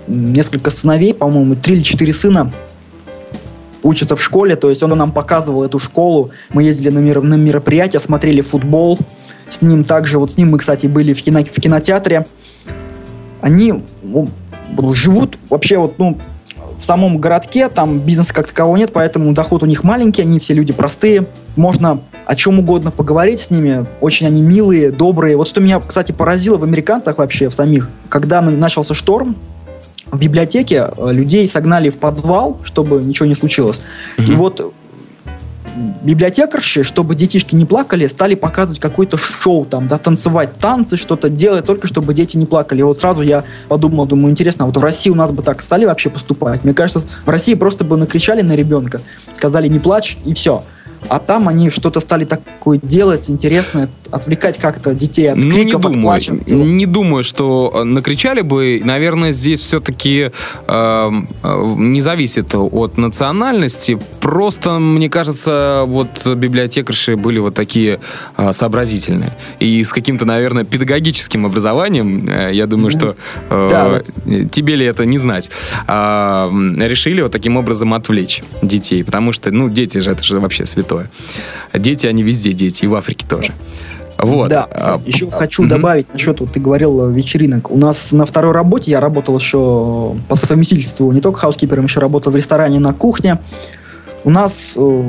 [0.07, 2.51] несколько сыновей, по-моему, три или четыре сына
[3.83, 7.35] учатся в школе, то есть он нам показывал эту школу, мы ездили на, мер, на
[7.35, 8.97] мероприятия, смотрели футбол,
[9.49, 12.25] с ним также, вот с ним мы, кстати, были в, кино, в кинотеатре.
[13.41, 14.29] Они ну,
[14.93, 16.17] живут вообще вот, ну,
[16.79, 20.53] в самом городке, там бизнеса как такового нет, поэтому доход у них маленький, они все
[20.53, 21.25] люди простые.
[21.55, 23.85] Можно о чем угодно поговорить с ними.
[24.01, 25.37] Очень они милые, добрые.
[25.37, 27.89] Вот что меня, кстати, поразило в американцах вообще, в самих.
[28.09, 29.35] Когда начался шторм,
[30.13, 33.81] в библиотеке э, людей согнали в подвал, чтобы ничего не случилось.
[34.17, 34.31] Mm-hmm.
[34.31, 34.73] И вот
[36.03, 41.65] библиотекарши, чтобы детишки не плакали, стали показывать какое-то шоу там, да, танцевать танцы, что-то делать,
[41.65, 42.81] только чтобы дети не плакали.
[42.81, 45.61] И вот сразу я подумал, думаю, интересно, а вот в России у нас бы так
[45.61, 46.63] стали вообще поступать?
[46.63, 49.01] Мне кажется, в России просто бы накричали на ребенка,
[49.35, 50.63] сказали не плачь, и все.
[51.09, 55.93] А там они что-то стали такое делать интересное, отвлекать как-то детей от ну, криков, не
[55.93, 56.47] думаю, от.
[56.47, 58.81] Не думаю, что э, накричали бы.
[58.83, 60.31] Наверное, здесь все-таки
[60.67, 61.11] э,
[61.43, 63.99] э, не зависит от национальности.
[64.19, 67.99] Просто, мне кажется, вот библиотекарши были вот такие
[68.37, 69.33] э, сообразительные.
[69.59, 73.15] И с каким-то, наверное, педагогическим образованием, э, я думаю, что
[73.49, 74.45] э, да.
[74.45, 75.49] тебе ли это не знать,
[75.87, 79.03] э, решили вот таким образом отвлечь детей.
[79.03, 80.92] Потому что, ну, дети же, это же вообще святое.
[81.73, 83.53] Дети, они везде дети, и в Африке тоже.
[84.17, 84.49] Вот.
[84.49, 84.67] Да.
[84.71, 85.69] А, еще а, хочу угу.
[85.69, 87.71] добавить насчет, вот ты говорил вечеринок.
[87.71, 92.31] У нас на второй работе я работал еще по совместительству не только хаускипером, еще работал
[92.31, 93.39] в ресторане на кухне.
[94.23, 95.03] У нас э,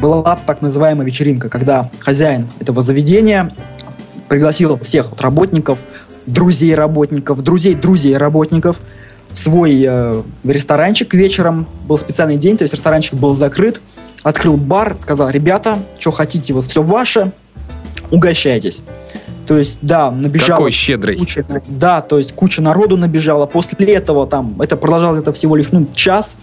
[0.00, 3.54] была так называемая вечеринка, когда хозяин этого заведения
[4.28, 5.84] пригласил всех вот, работников,
[6.26, 8.78] друзей работников, друзей друзей работников
[9.32, 11.68] в свой э, ресторанчик вечером.
[11.86, 13.80] Был специальный день, то есть ресторанчик был закрыт.
[14.26, 17.30] Открыл бар, сказал, ребята, что хотите, вот все ваше,
[18.10, 18.82] угощайтесь.
[19.46, 20.56] То есть, да, набежало...
[20.56, 21.16] Какой щедрый.
[21.16, 23.46] Куча, да, то есть куча народу набежала.
[23.46, 26.38] После этого там, это продолжалось это всего лишь, ну, час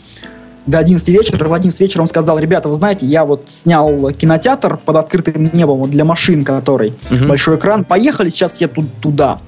[0.65, 1.43] до 11 вечера.
[1.43, 5.79] В 11 вечера он сказал, ребята, вы знаете, я вот снял кинотеатр под открытым небом
[5.79, 7.25] вот для машин, который угу.
[7.25, 7.83] большой экран.
[7.83, 9.41] Поехали сейчас все тут, туда.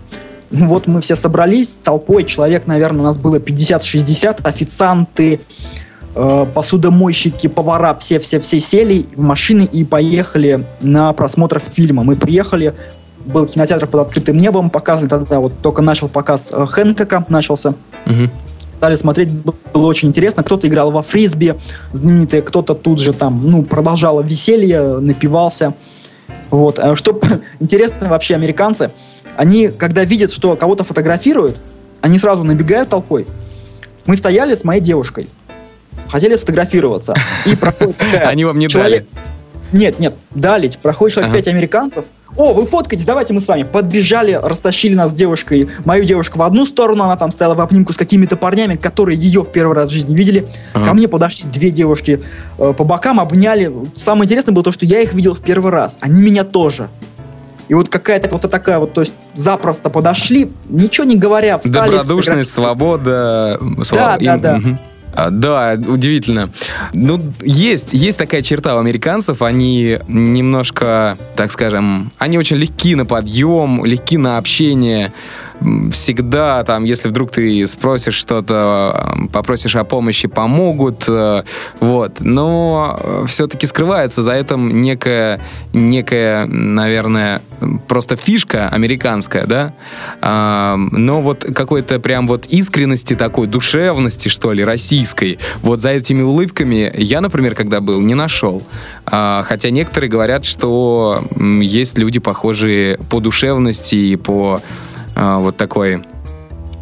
[0.52, 5.40] Ну вот мы все собрались толпой, человек, наверное, у нас было 50-60, официанты,
[6.16, 12.04] посудомойщики, повара, все-все-все сели в машины и поехали на просмотр фильма.
[12.04, 12.74] Мы приехали,
[13.26, 17.74] был кинотеатр под открытым небом, показывали тогда, вот только начал показ э, Хэнкока, начался.
[18.06, 18.30] Угу.
[18.74, 19.30] Стали смотреть,
[19.74, 20.44] было очень интересно.
[20.44, 21.56] Кто-то играл во фрисби,
[21.92, 25.74] знаменитые, кто-то тут же там, ну, продолжал веселье, напивался.
[26.50, 26.80] Вот.
[26.80, 27.20] А что
[27.60, 28.92] интересно вообще, американцы,
[29.36, 31.58] они, когда видят, что кого-то фотографируют,
[32.02, 33.26] они сразу набегают толпой.
[34.06, 35.28] Мы стояли с моей девушкой
[36.10, 37.16] хотели сфотографироваться.
[37.46, 39.06] И проходит Они вам не дали?
[39.72, 40.72] Нет, нет, дали.
[40.82, 41.44] Проходит человек ага.
[41.44, 42.06] 5 американцев.
[42.38, 43.64] О, вы фоткаетесь, давайте мы с вами.
[43.64, 47.94] Подбежали, растащили нас с девушкой, мою девушку в одну сторону, она там стояла в обнимку
[47.94, 50.46] с какими-то парнями, которые ее в первый раз в жизни видели.
[50.74, 50.86] Ага.
[50.86, 52.24] Ко мне подошли две девушки
[52.58, 53.72] э, по бокам, обняли.
[53.96, 55.98] Самое интересное было то, что я их видел в первый раз.
[56.02, 56.90] Они меня тоже.
[57.68, 61.92] И вот какая-то вот такая вот, то есть запросто подошли, ничего не говоря, встали.
[61.92, 63.60] Добродушность, свобода.
[63.92, 64.56] Да, да, да.
[64.58, 64.78] Угу.
[65.16, 66.50] А, да, удивительно.
[66.94, 73.06] Ну, есть, есть такая черта у американцев, они немножко, так скажем, они очень легки на
[73.06, 75.14] подъем, легки на общение,
[75.92, 81.44] всегда там, если вдруг ты спросишь что-то, попросишь о помощи, помогут, э,
[81.80, 82.20] вот.
[82.20, 85.42] Но все-таки скрывается за этим некая,
[85.74, 87.42] некая, наверное,
[87.88, 89.74] просто фишка американская, да.
[90.22, 96.92] Но вот какой-то прям вот искренности такой, душевности, что ли, российской, вот за этими улыбками
[96.98, 98.62] я, например, когда был, не нашел.
[99.06, 104.85] А, хотя некоторые говорят, что есть люди, похожие по душевности и по а,
[105.16, 106.02] вот такой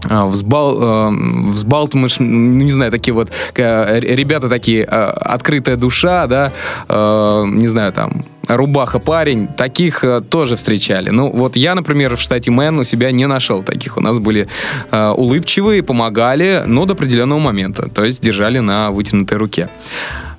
[0.10, 2.26] а, взбал, а, взбалтмыш, ну,
[2.64, 6.52] не знаю, такие вот ребята такие, открытая душа, да,
[6.90, 11.10] не знаю, там, рубаха парень, таких тоже встречали.
[11.10, 13.98] Ну, вот я, например, в штате Мэн у себя не нашел таких.
[13.98, 14.48] У нас были
[14.92, 19.70] улыбчивые, помогали, но до определенного момента, то есть держали на вытянутой руке.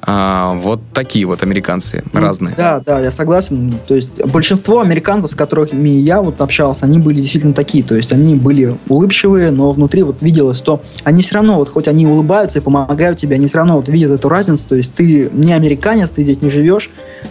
[0.07, 2.55] А, вот такие вот американцы Ну, разные.
[2.57, 3.73] Да, да, я согласен.
[3.89, 7.83] То есть большинство американцев, с которыми я вот общался, они были действительно такие.
[7.83, 11.89] То есть они были улыбчивые, но внутри вот виделось, что они все равно, вот хоть
[11.89, 14.65] они улыбаются и помогают тебе, они все равно вот видят эту разницу.
[14.69, 16.91] То есть ты не американец, ты здесь не живешь,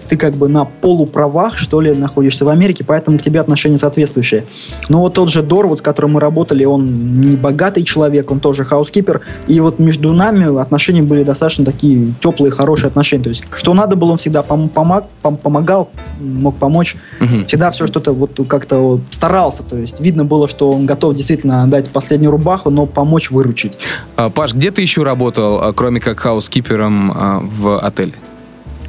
[0.09, 4.45] ты как бы на полуправах, что ли, находишься в Америке, поэтому к тебе отношения соответствующие.
[4.89, 8.39] Но вот тот же Дор, вот с которым мы работали, он не богатый человек, он
[8.39, 13.23] тоже хаускипер, и вот между нами отношения были достаточно такие теплые, хорошие отношения.
[13.23, 16.95] То есть что надо было, он всегда пом- помог, пом- помогал, мог помочь.
[17.19, 17.45] Мгм.
[17.45, 19.63] Всегда все что-то вот как-то вот старался.
[19.63, 23.77] То есть видно было, что он готов действительно дать последнюю рубаху, но помочь выручить.
[24.15, 28.13] А, Паш, где ты еще работал, а, кроме как хаускипером а, в отеле?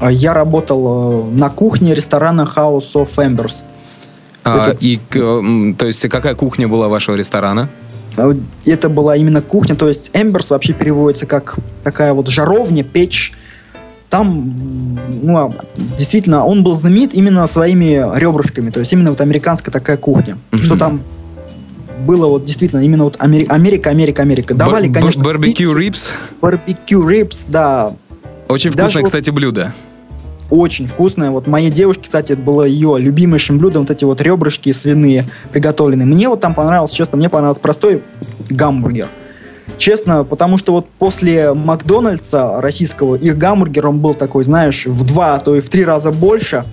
[0.00, 3.62] Я работал э, на кухне ресторана House of Embers.
[4.42, 7.68] А, Это- И, то есть, какая кухня была вашего ресторана?
[8.64, 13.32] Это была именно кухня, то есть Embers вообще переводится как такая вот жаровня, печь.
[14.10, 15.52] Там, ну, а,
[15.98, 20.38] действительно, он был знаменит именно своими ребрышками, то есть именно вот американская такая кухня.
[20.52, 20.62] Мгм.
[20.62, 21.00] Что там
[22.06, 24.54] было вот действительно именно вот Амери- Америка, Америка, Америка.
[24.54, 26.10] Давали, Бар- конечно, Барбекю рибс.
[26.40, 27.92] барбекю рибс, да,
[28.46, 29.72] Очень Даже вкусное, вот- кстати, блюдо.
[30.50, 31.30] очень вкусная.
[31.30, 36.06] Вот моей девушке, кстати, это было ее любимейшим блюдом, вот эти вот ребрышки свиные приготовленные.
[36.06, 38.02] Мне вот там понравилось, честно, мне понравился простой
[38.50, 39.08] гамбургер.
[39.78, 45.34] Честно, потому что вот после Макдональдса российского, их гамбургер, он был такой, знаешь, в два,
[45.34, 46.64] а то и в три раза больше.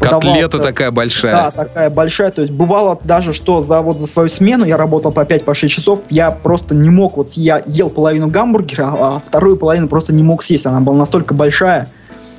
[0.00, 1.32] Котлета Подавался- такая большая.
[1.32, 2.30] Да, такая большая.
[2.30, 5.54] То есть бывало даже, что за вот за свою смену я работал по 5 по
[5.54, 10.12] 6 часов, я просто не мог, вот я ел половину гамбургера, а вторую половину просто
[10.12, 10.66] не мог съесть.
[10.66, 11.88] Она была настолько большая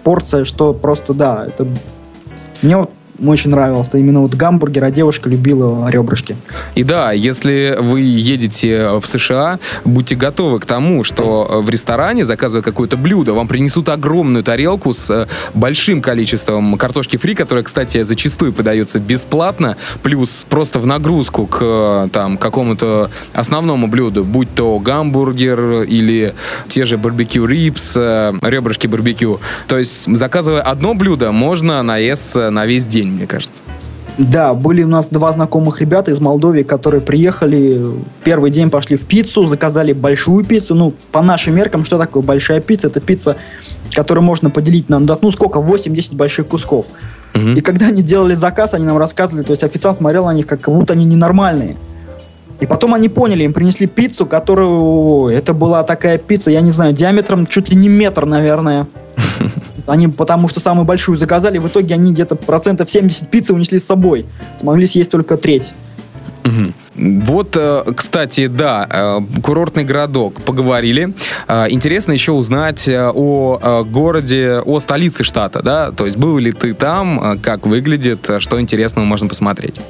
[0.04, 1.68] порция, что просто, да, это...
[2.62, 2.92] Мне вот
[3.24, 3.88] очень нравилось.
[3.88, 6.36] Это именно вот гамбургер, а девушка любила ребрышки.
[6.76, 12.64] И да, если вы едете в США, будьте готовы к тому, что в ресторане, заказывая
[12.64, 18.54] какое-то блюдо, вам принесут огромную тарелку с э, большим количеством картошки фри, которая, кстати, зачастую
[18.54, 25.84] подается бесплатно, плюс просто в нагрузку к э, там, какому-то основному блюду, будь то гамбургер
[25.84, 26.34] или
[26.68, 29.40] те же барбекю рибс, э, ребрышки барбекю.
[29.68, 33.62] То есть, заказывая одно блюдо, можно наесться на весь день, мне кажется.
[34.18, 37.82] Да, были у нас два знакомых ребята из Молдовии, которые приехали,
[38.24, 40.74] первый день пошли в пиццу, заказали большую пиццу.
[40.76, 42.88] Ну, по нашим меркам, что такое большая пицца?
[42.88, 43.36] Это пицца,
[43.92, 46.88] которую можно поделить на, ну, сколько, 8-10 больших кусков.
[47.34, 47.56] Мгм.
[47.56, 50.62] И когда они делали заказ, они нам рассказывали, то есть официант смотрел на них, как
[50.62, 51.76] будто они ненормальные.
[52.62, 55.28] И потом они поняли, им принесли пиццу, которую...
[55.28, 58.88] Это была такая пицца, я не знаю, диаметром чуть ли не метр, наверное.
[59.88, 63.86] Они потому что самую большую заказали, в итоге они где-то процентов 70 пиццы унесли с
[63.86, 64.26] собой.
[64.58, 65.74] Смогли съесть только треть.
[66.44, 66.74] Мгм.
[67.26, 71.14] Вот, э, кстати, да, э, курортный городок, поговорили.
[71.48, 75.92] Э, Интересно еще узнать о городе, о столице штата, да?
[75.92, 79.82] То есть был ли ты там, как выглядит, что интересного можно посмотреть?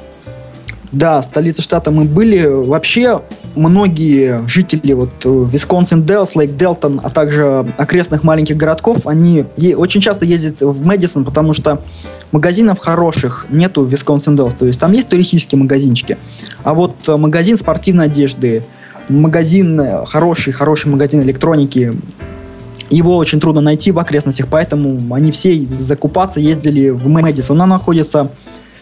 [0.92, 2.46] Да, столица штата мы были.
[2.46, 3.20] Вообще,
[3.56, 9.44] многие жители вот Висконсин Делс, Лейк Делтон, а также окрестных маленьких городков, они
[9.76, 11.82] очень часто ездят в Мэдисон, потому что
[12.32, 14.54] магазинов хороших нету в Висконсин Делс.
[14.54, 16.18] То есть там есть туристические магазинчики.
[16.62, 18.62] А вот э, магазин спортивной одежды,
[19.08, 21.94] магазин, э, хороший, хороший магазин электроники,
[22.90, 27.60] его очень трудно найти в окрестностях, поэтому они все закупаться ездили в Мэдисон.
[27.60, 28.30] Она находится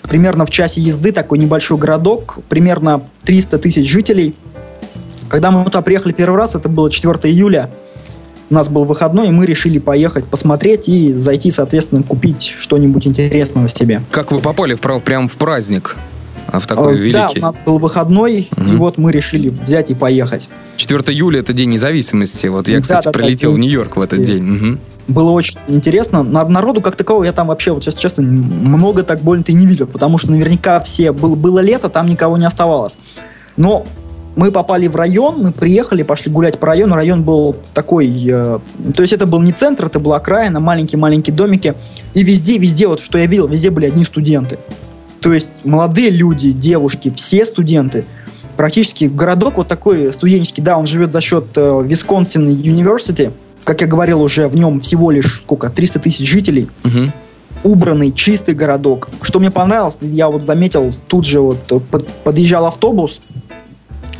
[0.02, 4.34] примерно в часе езды, такой небольшой городок, примерно 300 тысяч жителей.
[5.28, 7.70] Когда мы туда приехали первый раз, это было 4 июля,
[8.50, 13.68] у нас был выходной, и мы решили поехать посмотреть и зайти, соответственно, купить что-нибудь интересного
[13.68, 14.02] себе.
[14.10, 15.96] Как вы попали в, пра- прям в праздник?
[16.48, 17.12] а, В такой Э, великий.
[17.12, 18.78] Да, у нас был выходной, и Мгм.
[18.78, 20.48] вот мы решили взять и поехать.
[20.76, 22.46] 4 июля это День независимости.
[22.46, 24.42] Вот я, Да, кстати, да, да, прилетел в День Нью-Йорк в этот день.
[24.42, 24.78] Мгм.
[25.08, 26.22] Было очень интересно.
[26.22, 29.66] На- Народу как такового я там вообще, вот сейчас честно, много так больно-то и не
[29.66, 31.12] видел, потому что наверняка все...
[31.12, 32.96] Было, было лето, там никого не оставалось.
[33.56, 33.86] Но
[34.36, 36.94] мы попали в район, мы приехали, пошли гулять по району.
[36.94, 38.08] Район был такой...
[38.26, 38.58] э,
[38.94, 41.74] то есть это был не центр, это была окраина, маленькие-маленькие домики.
[42.14, 44.58] И везде, везде, вот что я видел, везде были одни студенты.
[45.20, 48.04] То есть молодые люди, девушки, все студенты.
[48.56, 53.32] Практически городок вот такой студенческий, да, он живет за счет э, Висконсин University.
[53.64, 56.68] Как я говорил уже, в нем всего лишь сколько, 300 тысяч жителей.
[56.82, 57.12] Мгм.
[57.62, 59.08] Убранный, чистый городок.
[59.22, 63.20] Что мне понравилось, я вот заметил, тут же вот э, под- подъезжал автобус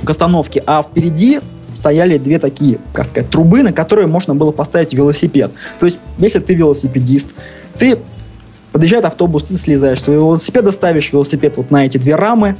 [0.03, 1.41] к остановке, а впереди
[1.77, 5.53] стояли две такие, как сказать, трубы, на которые можно было поставить велосипед.
[5.79, 7.29] То есть, если ты велосипедист,
[7.79, 7.99] ты
[8.73, 12.57] подъезжает автобус, ты слезаешь своего велосипеда, ставишь велосипед вот на эти две рамы,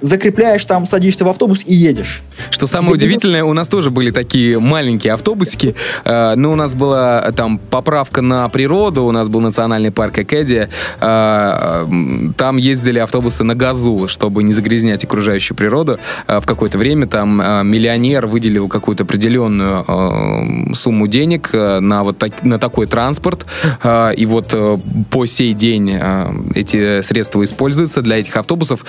[0.00, 2.22] закрепляешь там, садишься в автобус и едешь.
[2.50, 5.74] Что самое Тебе удивительное, у нас тоже были такие маленькие автобусики,
[6.04, 10.18] э, но у нас была э, там поправка на природу, у нас был национальный парк
[10.18, 10.68] Экедия,
[11.00, 11.86] э,
[12.36, 15.98] там ездили автобусы на газу, чтобы не загрязнять окружающую природу.
[16.26, 17.36] В какое-то время там
[17.68, 23.46] миллионер выделил какую-то определенную сумму денег на вот так, на такой транспорт,
[24.16, 24.54] и вот
[25.10, 25.98] по сей день
[26.54, 28.84] эти средства используются для этих автобусов.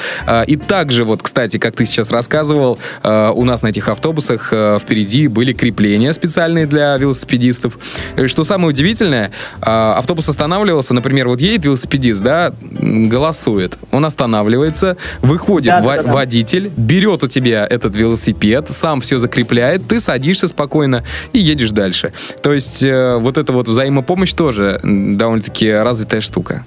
[0.47, 5.27] И также вот, кстати, как ты сейчас рассказывал, у нас на этих автобусах э, впереди
[5.27, 7.77] были крепления специальные для велосипедистов.
[8.17, 9.31] И что самое удивительное,
[9.61, 16.03] э, автобус останавливался, например, вот едет велосипедист, да, голосует, он останавливается, выходит да, во- да,
[16.03, 16.13] да.
[16.13, 22.13] водитель, берет у тебя этот велосипед, сам все закрепляет, ты садишься спокойно и едешь дальше.
[22.41, 26.65] То есть э, вот эта вот взаимопомощь тоже довольно-таки развитая штука.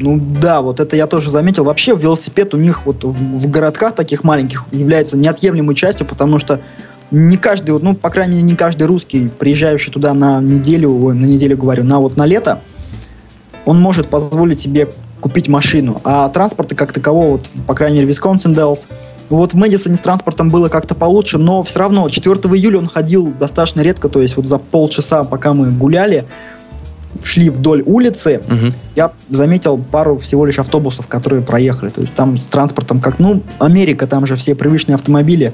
[0.00, 1.64] Ну да, вот это я тоже заметил.
[1.64, 6.60] Вообще велосипед у них вот в, в городках таких маленьких является неотъемлемой частью, потому что
[7.10, 11.26] не каждый, ну, по крайней мере, не каждый русский, приезжающий туда на неделю, ой, на
[11.26, 12.60] неделю говорю, на вот на лето,
[13.66, 14.88] он может позволить себе
[15.20, 16.00] купить машину.
[16.04, 18.88] А транспорта как такового, вот, по крайней мере, Висконсин Делс,
[19.28, 23.32] вот в Мэдисоне с транспортом было как-то получше, но все равно 4 июля он ходил
[23.38, 26.24] достаточно редко, то есть вот за полчаса, пока мы гуляли,
[27.24, 28.68] шли вдоль улицы, угу.
[28.96, 31.90] я заметил пару всего лишь автобусов, которые проехали.
[31.90, 35.52] То есть там с транспортом как, ну, Америка, там же все привычные автомобили.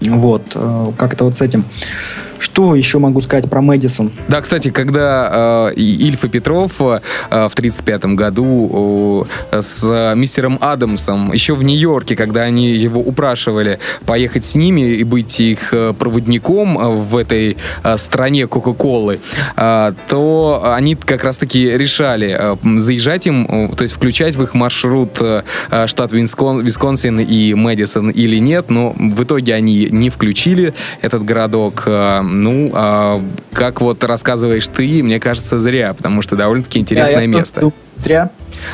[0.00, 1.64] Вот, э, как-то вот с этим.
[2.44, 4.12] Что еще могу сказать про Мэдисон?
[4.28, 11.32] Да, кстати, когда э, Ильф и Петров э, в 1935 году э, с мистером Адамсом,
[11.32, 16.76] еще в Нью-Йорке, когда они его упрашивали поехать с ними и быть их э, проводником
[17.06, 19.20] в этой э, стране Кока-Колы,
[19.56, 24.52] э, то они как раз-таки решали э, заезжать им, э, то есть включать в их
[24.52, 25.42] маршрут э,
[25.86, 31.84] штат Вискон, Висконсин и Мэдисон или нет, но в итоге они не включили этот городок.
[31.86, 33.22] Э, ну, а,
[33.52, 37.72] как вот рассказываешь ты, мне кажется, зря, потому что довольно-таки интересное да, место.
[37.96, 38.30] Зря.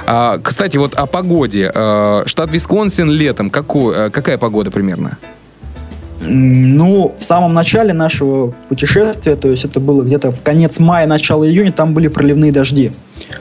[0.06, 1.70] А, кстати, вот о погоде.
[1.74, 5.18] А, штат Висконсин летом, какую, а, какая погода примерно?
[6.22, 11.48] Ну, в самом начале нашего путешествия, то есть это было где-то в конец мая, начало
[11.48, 12.92] июня, там были проливные дожди.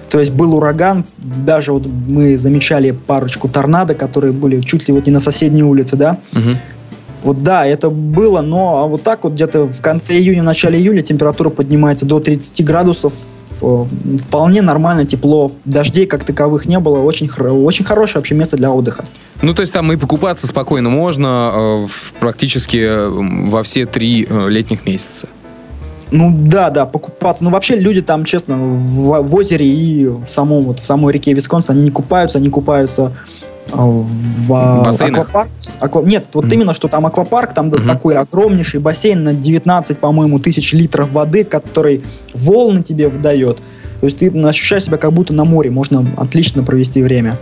[0.09, 5.07] То есть был ураган, даже вот мы замечали парочку торнадо, которые были чуть ли вот
[5.07, 6.17] не на соседней улице, да.
[6.31, 6.49] Угу.
[7.23, 11.49] Вот да, это было, но вот так вот где-то в конце июня, начале июля температура
[11.49, 13.13] поднимается до 30 градусов.
[13.61, 13.85] Э,
[14.23, 15.51] вполне нормально, тепло.
[15.65, 16.99] Дождей как таковых не было.
[16.99, 19.03] Очень, очень хорошее вообще место для отдыха.
[19.41, 21.87] Ну, то есть там и покупаться спокойно можно э,
[22.19, 25.27] практически э, во все три летних месяца.
[26.11, 27.43] Ну да, да, покупаться.
[27.43, 31.33] Ну вообще люди там, честно, в, в озере и в самом вот в самой реке
[31.33, 33.13] Висконсин они не купаются, они купаются
[33.71, 35.49] в а, аквапарк.
[35.79, 36.01] Аква...
[36.01, 36.53] Нет, вот mm.
[36.53, 37.87] именно, что там аквапарк, там mm-hmm.
[37.87, 42.01] такой огромнейший бассейн на 19, по-моему, тысяч литров воды, который
[42.33, 43.57] волны тебе выдает.
[43.99, 47.37] То есть ты ощущаешь себя как будто на море, можно отлично провести время.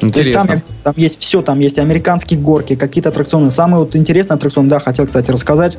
[0.00, 0.42] Интересно.
[0.42, 3.50] То есть там, там есть все, там есть американские горки, какие-то аттракционы.
[3.50, 5.78] Самый вот интересный аттракцион, да, хотел, кстати, рассказать.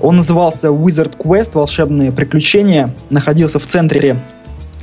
[0.00, 2.92] Он назывался Wizard Quest, волшебные приключения.
[3.10, 4.20] Находился в центре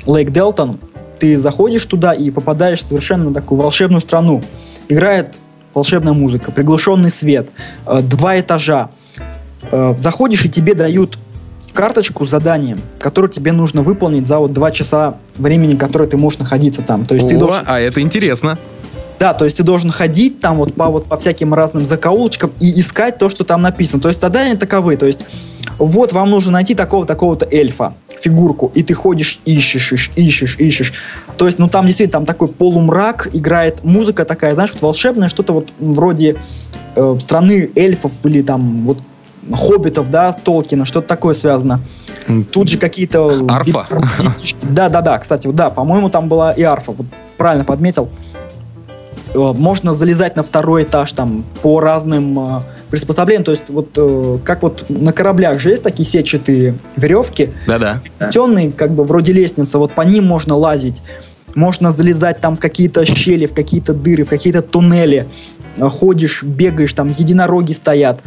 [0.06, 0.80] Лейк Делтон
[1.20, 4.42] ты заходишь туда и попадаешь в совершенно такую волшебную страну.
[4.88, 5.36] Играет
[5.74, 7.50] волшебная музыка, приглушенный свет,
[7.86, 8.90] э, два этажа.
[9.72, 11.18] Э, заходишь, и тебе дают
[11.74, 16.40] карточку с заданием, которое тебе нужно выполнить за вот два часа времени, которое ты можешь
[16.40, 17.06] находиться там.
[17.06, 17.64] То есть О, ты должен...
[17.66, 18.58] а это интересно.
[19.20, 22.80] Да, то есть ты должен ходить там вот по, вот по всяким разным закоулочкам и
[22.80, 24.02] искать то, что там написано.
[24.02, 24.96] То есть задания таковы.
[24.96, 25.20] То есть
[25.78, 30.94] вот вам нужно найти такого-такого-то эльфа, фигурку, и ты ходишь, ищешь, ищешь, ищешь, ищешь.
[31.38, 35.54] То есть, ну там действительно там такой полумрак, играет музыка такая, знаешь, вот волшебная, что-то
[35.54, 36.36] вот вроде
[36.96, 39.00] э, страны эльфов или там вот
[39.52, 41.80] хоббитов, да, Толкина, что-то такое связано.
[42.52, 43.46] Тут же какие-то...
[43.50, 43.88] Арфа?
[44.62, 47.08] Да, да, да, кстати, да, по-моему, там была и арфа, вот
[47.38, 48.10] правильно подметил.
[49.34, 53.44] Э, можно залезать на второй этаж там по разным э, приспособлениям.
[53.44, 57.52] То есть вот э, как вот на кораблях же есть такие сетчатые веревки.
[57.68, 58.02] Да-да.
[58.32, 61.04] Темные, как бы вроде лестницы, вот по ним можно лазить.
[61.56, 65.28] Можно залезать там в какие-то щели, в какие-то дыры, в какие-то туннели.
[65.80, 68.22] Ходишь, бегаешь, там единороги стоят.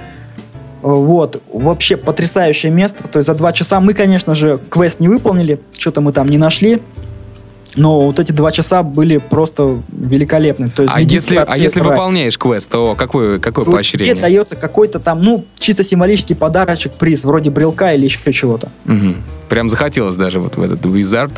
[0.80, 3.06] Вот, вообще потрясающее место.
[3.06, 6.38] То есть за два часа мы, конечно же, квест не выполнили, что-то мы там не
[6.38, 6.82] нашли.
[7.76, 10.70] Но вот эти два часа были просто великолепны.
[10.70, 14.12] То есть а если, а если выполняешь квест, то какое, какое ну, поощрение?
[14.12, 18.68] Тебе дается какой-то там, ну, чисто символический подарочек, приз, вроде брелка или еще чего-то.
[18.86, 19.14] Угу.
[19.48, 21.32] Прям захотелось даже вот в этот Wizard.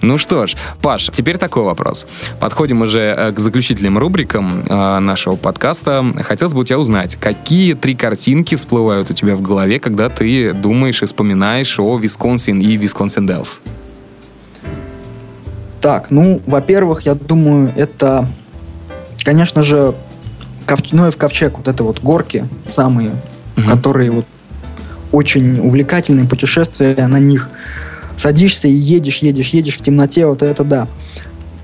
[0.00, 2.06] Ну что ж, Паш, теперь такой вопрос.
[2.40, 6.04] Подходим уже э, к заключительным рубрикам э, нашего подкаста.
[6.20, 10.52] Хотелось бы у тебя узнать, какие три картинки всплывают у тебя в голове, когда ты
[10.52, 13.60] думаешь и вспоминаешь о Висконсин и Висконсин Делф?
[15.80, 18.26] Так, ну, во-первых, я думаю, это,
[19.24, 19.94] конечно же,
[20.66, 20.92] Ков...
[20.92, 23.12] Ноев ковчег, вот это вот горки самые,
[23.56, 23.68] угу.
[23.68, 24.26] которые вот
[25.12, 27.48] очень увлекательные путешествия на них.
[28.16, 30.88] Садишься и едешь, едешь, едешь в темноте, вот это да.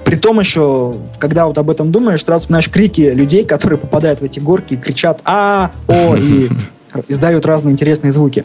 [0.05, 4.25] При том еще, когда вот об этом думаешь, сразу вспоминаешь крики людей, которые попадают в
[4.25, 6.49] эти горки и кричат «А, о!» и
[7.09, 8.45] издают разные интересные звуки.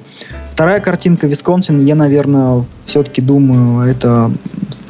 [0.52, 4.32] Вторая картинка Висконсин, я, наверное, все-таки думаю, это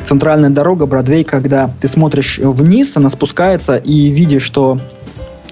[0.04, 4.80] центральная дорога Бродвей, когда ты смотришь вниз, она спускается, и видишь, что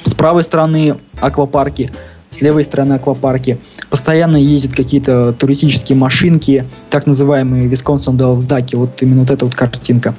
[0.05, 1.91] с правой стороны аквапарки,
[2.29, 9.01] с левой стороны аквапарки постоянно ездят какие-то туристические машинки, так называемые Висконсин Делс Даки, вот
[9.01, 10.13] именно вот эта вот картинка.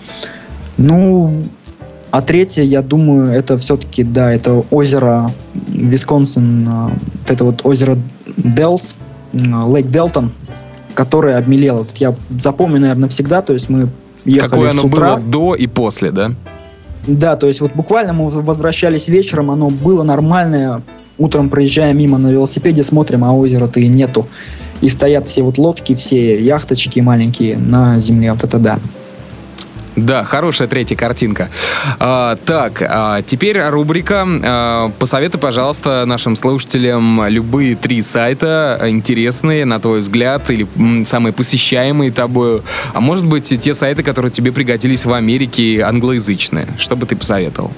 [0.77, 1.43] Ну,
[2.11, 5.31] а третье, я думаю, это все-таки, да, это озеро
[5.69, 7.99] Висконсин, а, вот это вот озеро
[8.37, 8.95] Делс,
[9.33, 10.33] Лейк Делтон,
[10.95, 11.87] которое обмелело.
[11.97, 13.89] Я запомню, наверное, всегда, то есть мы
[14.25, 15.17] ехали Какое оно с утра.
[15.17, 16.33] было до и после, да?
[17.07, 20.83] Да, то есть вот буквально мы возвращались вечером, оно было нормальное.
[21.17, 24.29] Утром проезжаем мимо на велосипеде, смотрим, а озера-то и нету.
[24.81, 28.33] И стоят все вот лодки, все яхточки маленькие на земле.
[28.33, 28.79] Вот это да.
[29.99, 31.49] Да, хорошая третья картинка.
[31.99, 34.25] А, так, а теперь рубрика.
[34.27, 41.33] А, посоветуй, пожалуйста, нашим слушателям любые три сайта интересные, на твой взгляд, или м, самые
[41.33, 42.63] посещаемые тобою.
[42.95, 46.69] А может быть, те сайты, которые тебе пригодились в Америке, англоязычные.
[46.79, 47.73] Что бы ты посоветовал?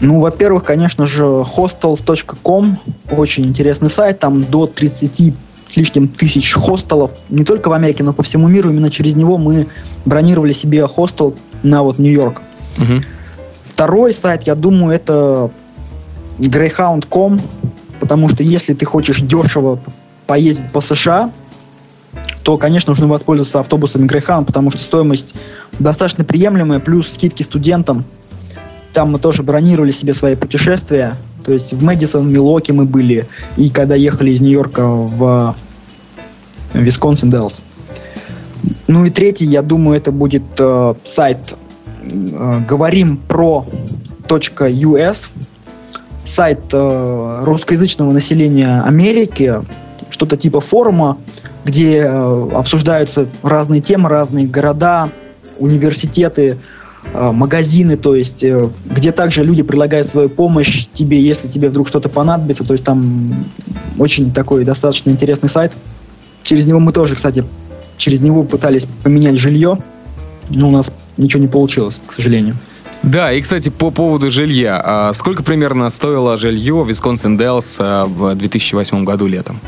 [0.00, 2.78] Ну, во-первых, конечно же, hostels.com.
[3.10, 4.20] Очень интересный сайт.
[4.20, 5.34] Там до 30
[5.72, 8.68] с лишним тысяч хостелов, не только в Америке, но по всему миру.
[8.68, 9.68] Именно через него мы
[10.04, 12.42] бронировали себе хостел на вот Нью-Йорк.
[12.76, 13.02] Угу.
[13.64, 15.50] Второй сайт, я думаю, это
[16.38, 17.40] greyhound.com,
[18.00, 19.80] потому что если ты хочешь дешево
[20.26, 21.30] поездить по США,
[22.42, 25.34] то, конечно, нужно воспользоваться автобусами Greyhound, потому что стоимость
[25.78, 28.04] достаточно приемлемая, плюс скидки студентам.
[28.92, 31.14] Там мы тоже бронировали себе свои путешествия.
[31.44, 33.26] То есть в Мэдисон, Милоке мы были,
[33.56, 35.54] и когда ехали из Нью-Йорка в
[36.74, 37.62] Висконсин Делс.
[38.86, 41.38] Ну и третий, я думаю, это будет э, сайт.
[42.04, 43.66] Э, говорим про
[44.28, 45.18] .us,
[46.24, 49.62] сайт э, русскоязычного населения Америки,
[50.10, 51.18] что-то типа форума,
[51.64, 55.08] где э, обсуждаются разные темы, разные города,
[55.58, 56.56] университеты, Э,
[57.12, 62.08] магазины, то есть э, где также люди предлагают свою помощь тебе, если тебе вдруг что-то
[62.08, 62.64] понадобится.
[62.64, 63.44] То есть там
[63.98, 65.72] очень такой достаточно интересный сайт.
[66.42, 67.44] Через него мы тоже, кстати,
[67.96, 69.78] через него пытались поменять жилье,
[70.48, 72.56] но у нас ничего не получилось, к сожалению.
[73.02, 74.80] Да, и, кстати, по поводу жилья.
[74.84, 79.60] А сколько примерно стоило жилье в Wisconsin Dells э, в 2008 году летом?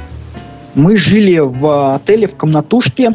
[0.75, 3.13] Мы жили в отеле в комнатушке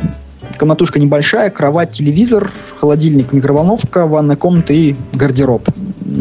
[0.58, 5.68] Комнатушка небольшая, кровать, телевизор, холодильник, микроволновка, ванная комната и гардероб.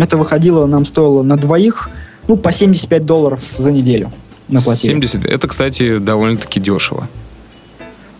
[0.00, 1.90] Это выходило, нам стоило на двоих,
[2.26, 4.12] ну, по 75 долларов за неделю
[4.48, 4.92] мы платили.
[4.92, 7.06] 70, это, кстати, довольно-таки дешево.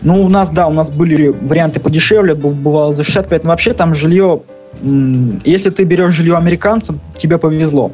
[0.01, 3.93] Ну, у нас, да, у нас были варианты подешевле, бывало за 65, но вообще там
[3.93, 4.41] жилье,
[4.81, 7.91] если ты берешь жилье американцам, тебе повезло.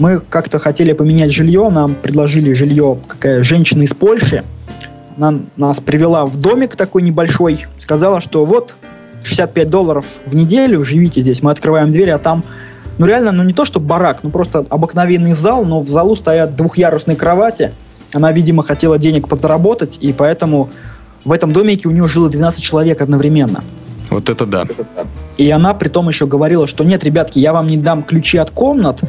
[0.00, 4.42] Мы как-то хотели поменять жилье, нам предложили жилье какая женщина из Польши,
[5.16, 8.74] она нас привела в домик такой небольшой, сказала, что вот
[9.22, 11.42] 65 долларов в неделю, живите здесь.
[11.42, 12.44] Мы открываем дверь, а там,
[12.98, 16.56] ну реально, ну не то что барак, ну просто обыкновенный зал, но в залу стоят
[16.56, 17.72] двухъярусные кровати.
[18.12, 20.70] Она, видимо, хотела денег подзаработать, и поэтому
[21.24, 23.62] в этом домике у нее жило 12 человек одновременно.
[24.10, 24.66] Вот это да.
[25.36, 28.50] И она при том еще говорила, что нет, ребятки, я вам не дам ключи от
[28.50, 29.00] комнат,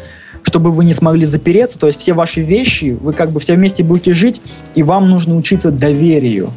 [0.46, 3.84] чтобы вы не смогли запереться, то есть все ваши вещи, вы как бы все вместе
[3.84, 4.41] будете жить,
[4.76, 6.52] и вам нужно учиться доверию.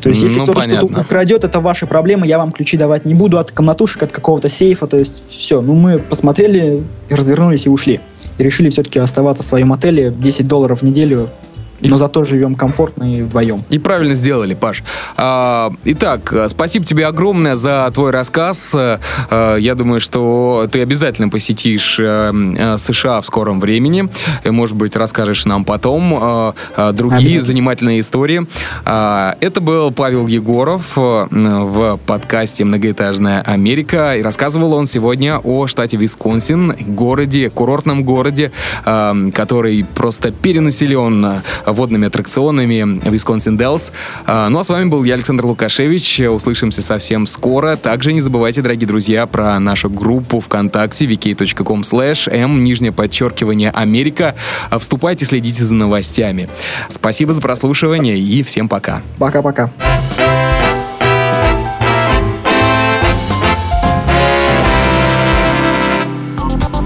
[0.00, 3.14] То есть, если ну, кто-то что-то украдет, это ваши проблемы, я вам ключи давать не
[3.14, 5.62] буду от комнатушек, от какого-то сейфа, то есть все.
[5.62, 8.00] Ну, мы посмотрели, развернулись и ушли.
[8.36, 11.30] И решили все-таки оставаться в своем отеле, 10 долларов в неделю
[11.84, 13.62] но зато живем комфортно и вдвоем.
[13.70, 14.82] И правильно сделали, Паш.
[15.16, 18.72] А, итак, спасибо тебе огромное за твой рассказ.
[18.74, 24.08] А, я думаю, что ты обязательно посетишь а, США в скором времени.
[24.44, 26.54] Может быть, расскажешь нам потом
[26.92, 28.46] другие занимательные истории.
[28.84, 34.16] А, это был Павел Егоров в подкасте «Многоэтажная Америка».
[34.16, 38.52] И рассказывал он сегодня о штате Висконсин, городе, курортном городе,
[38.84, 41.42] который просто перенаселен
[41.74, 43.92] водными аттракционами Wisconsin Dells.
[44.26, 46.20] А, ну а с вами был я, Александр Лукашевич.
[46.20, 47.76] Услышимся совсем скоро.
[47.76, 54.34] Также не забывайте, дорогие друзья, про нашу группу ВКонтакте vk.com slash m, нижнее подчеркивание, Америка.
[54.78, 56.48] Вступайте, следите за новостями.
[56.88, 59.02] Спасибо за прослушивание и всем пока.
[59.18, 59.70] Пока-пока.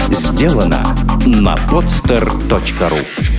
[0.09, 3.38] Сделано на podster.ru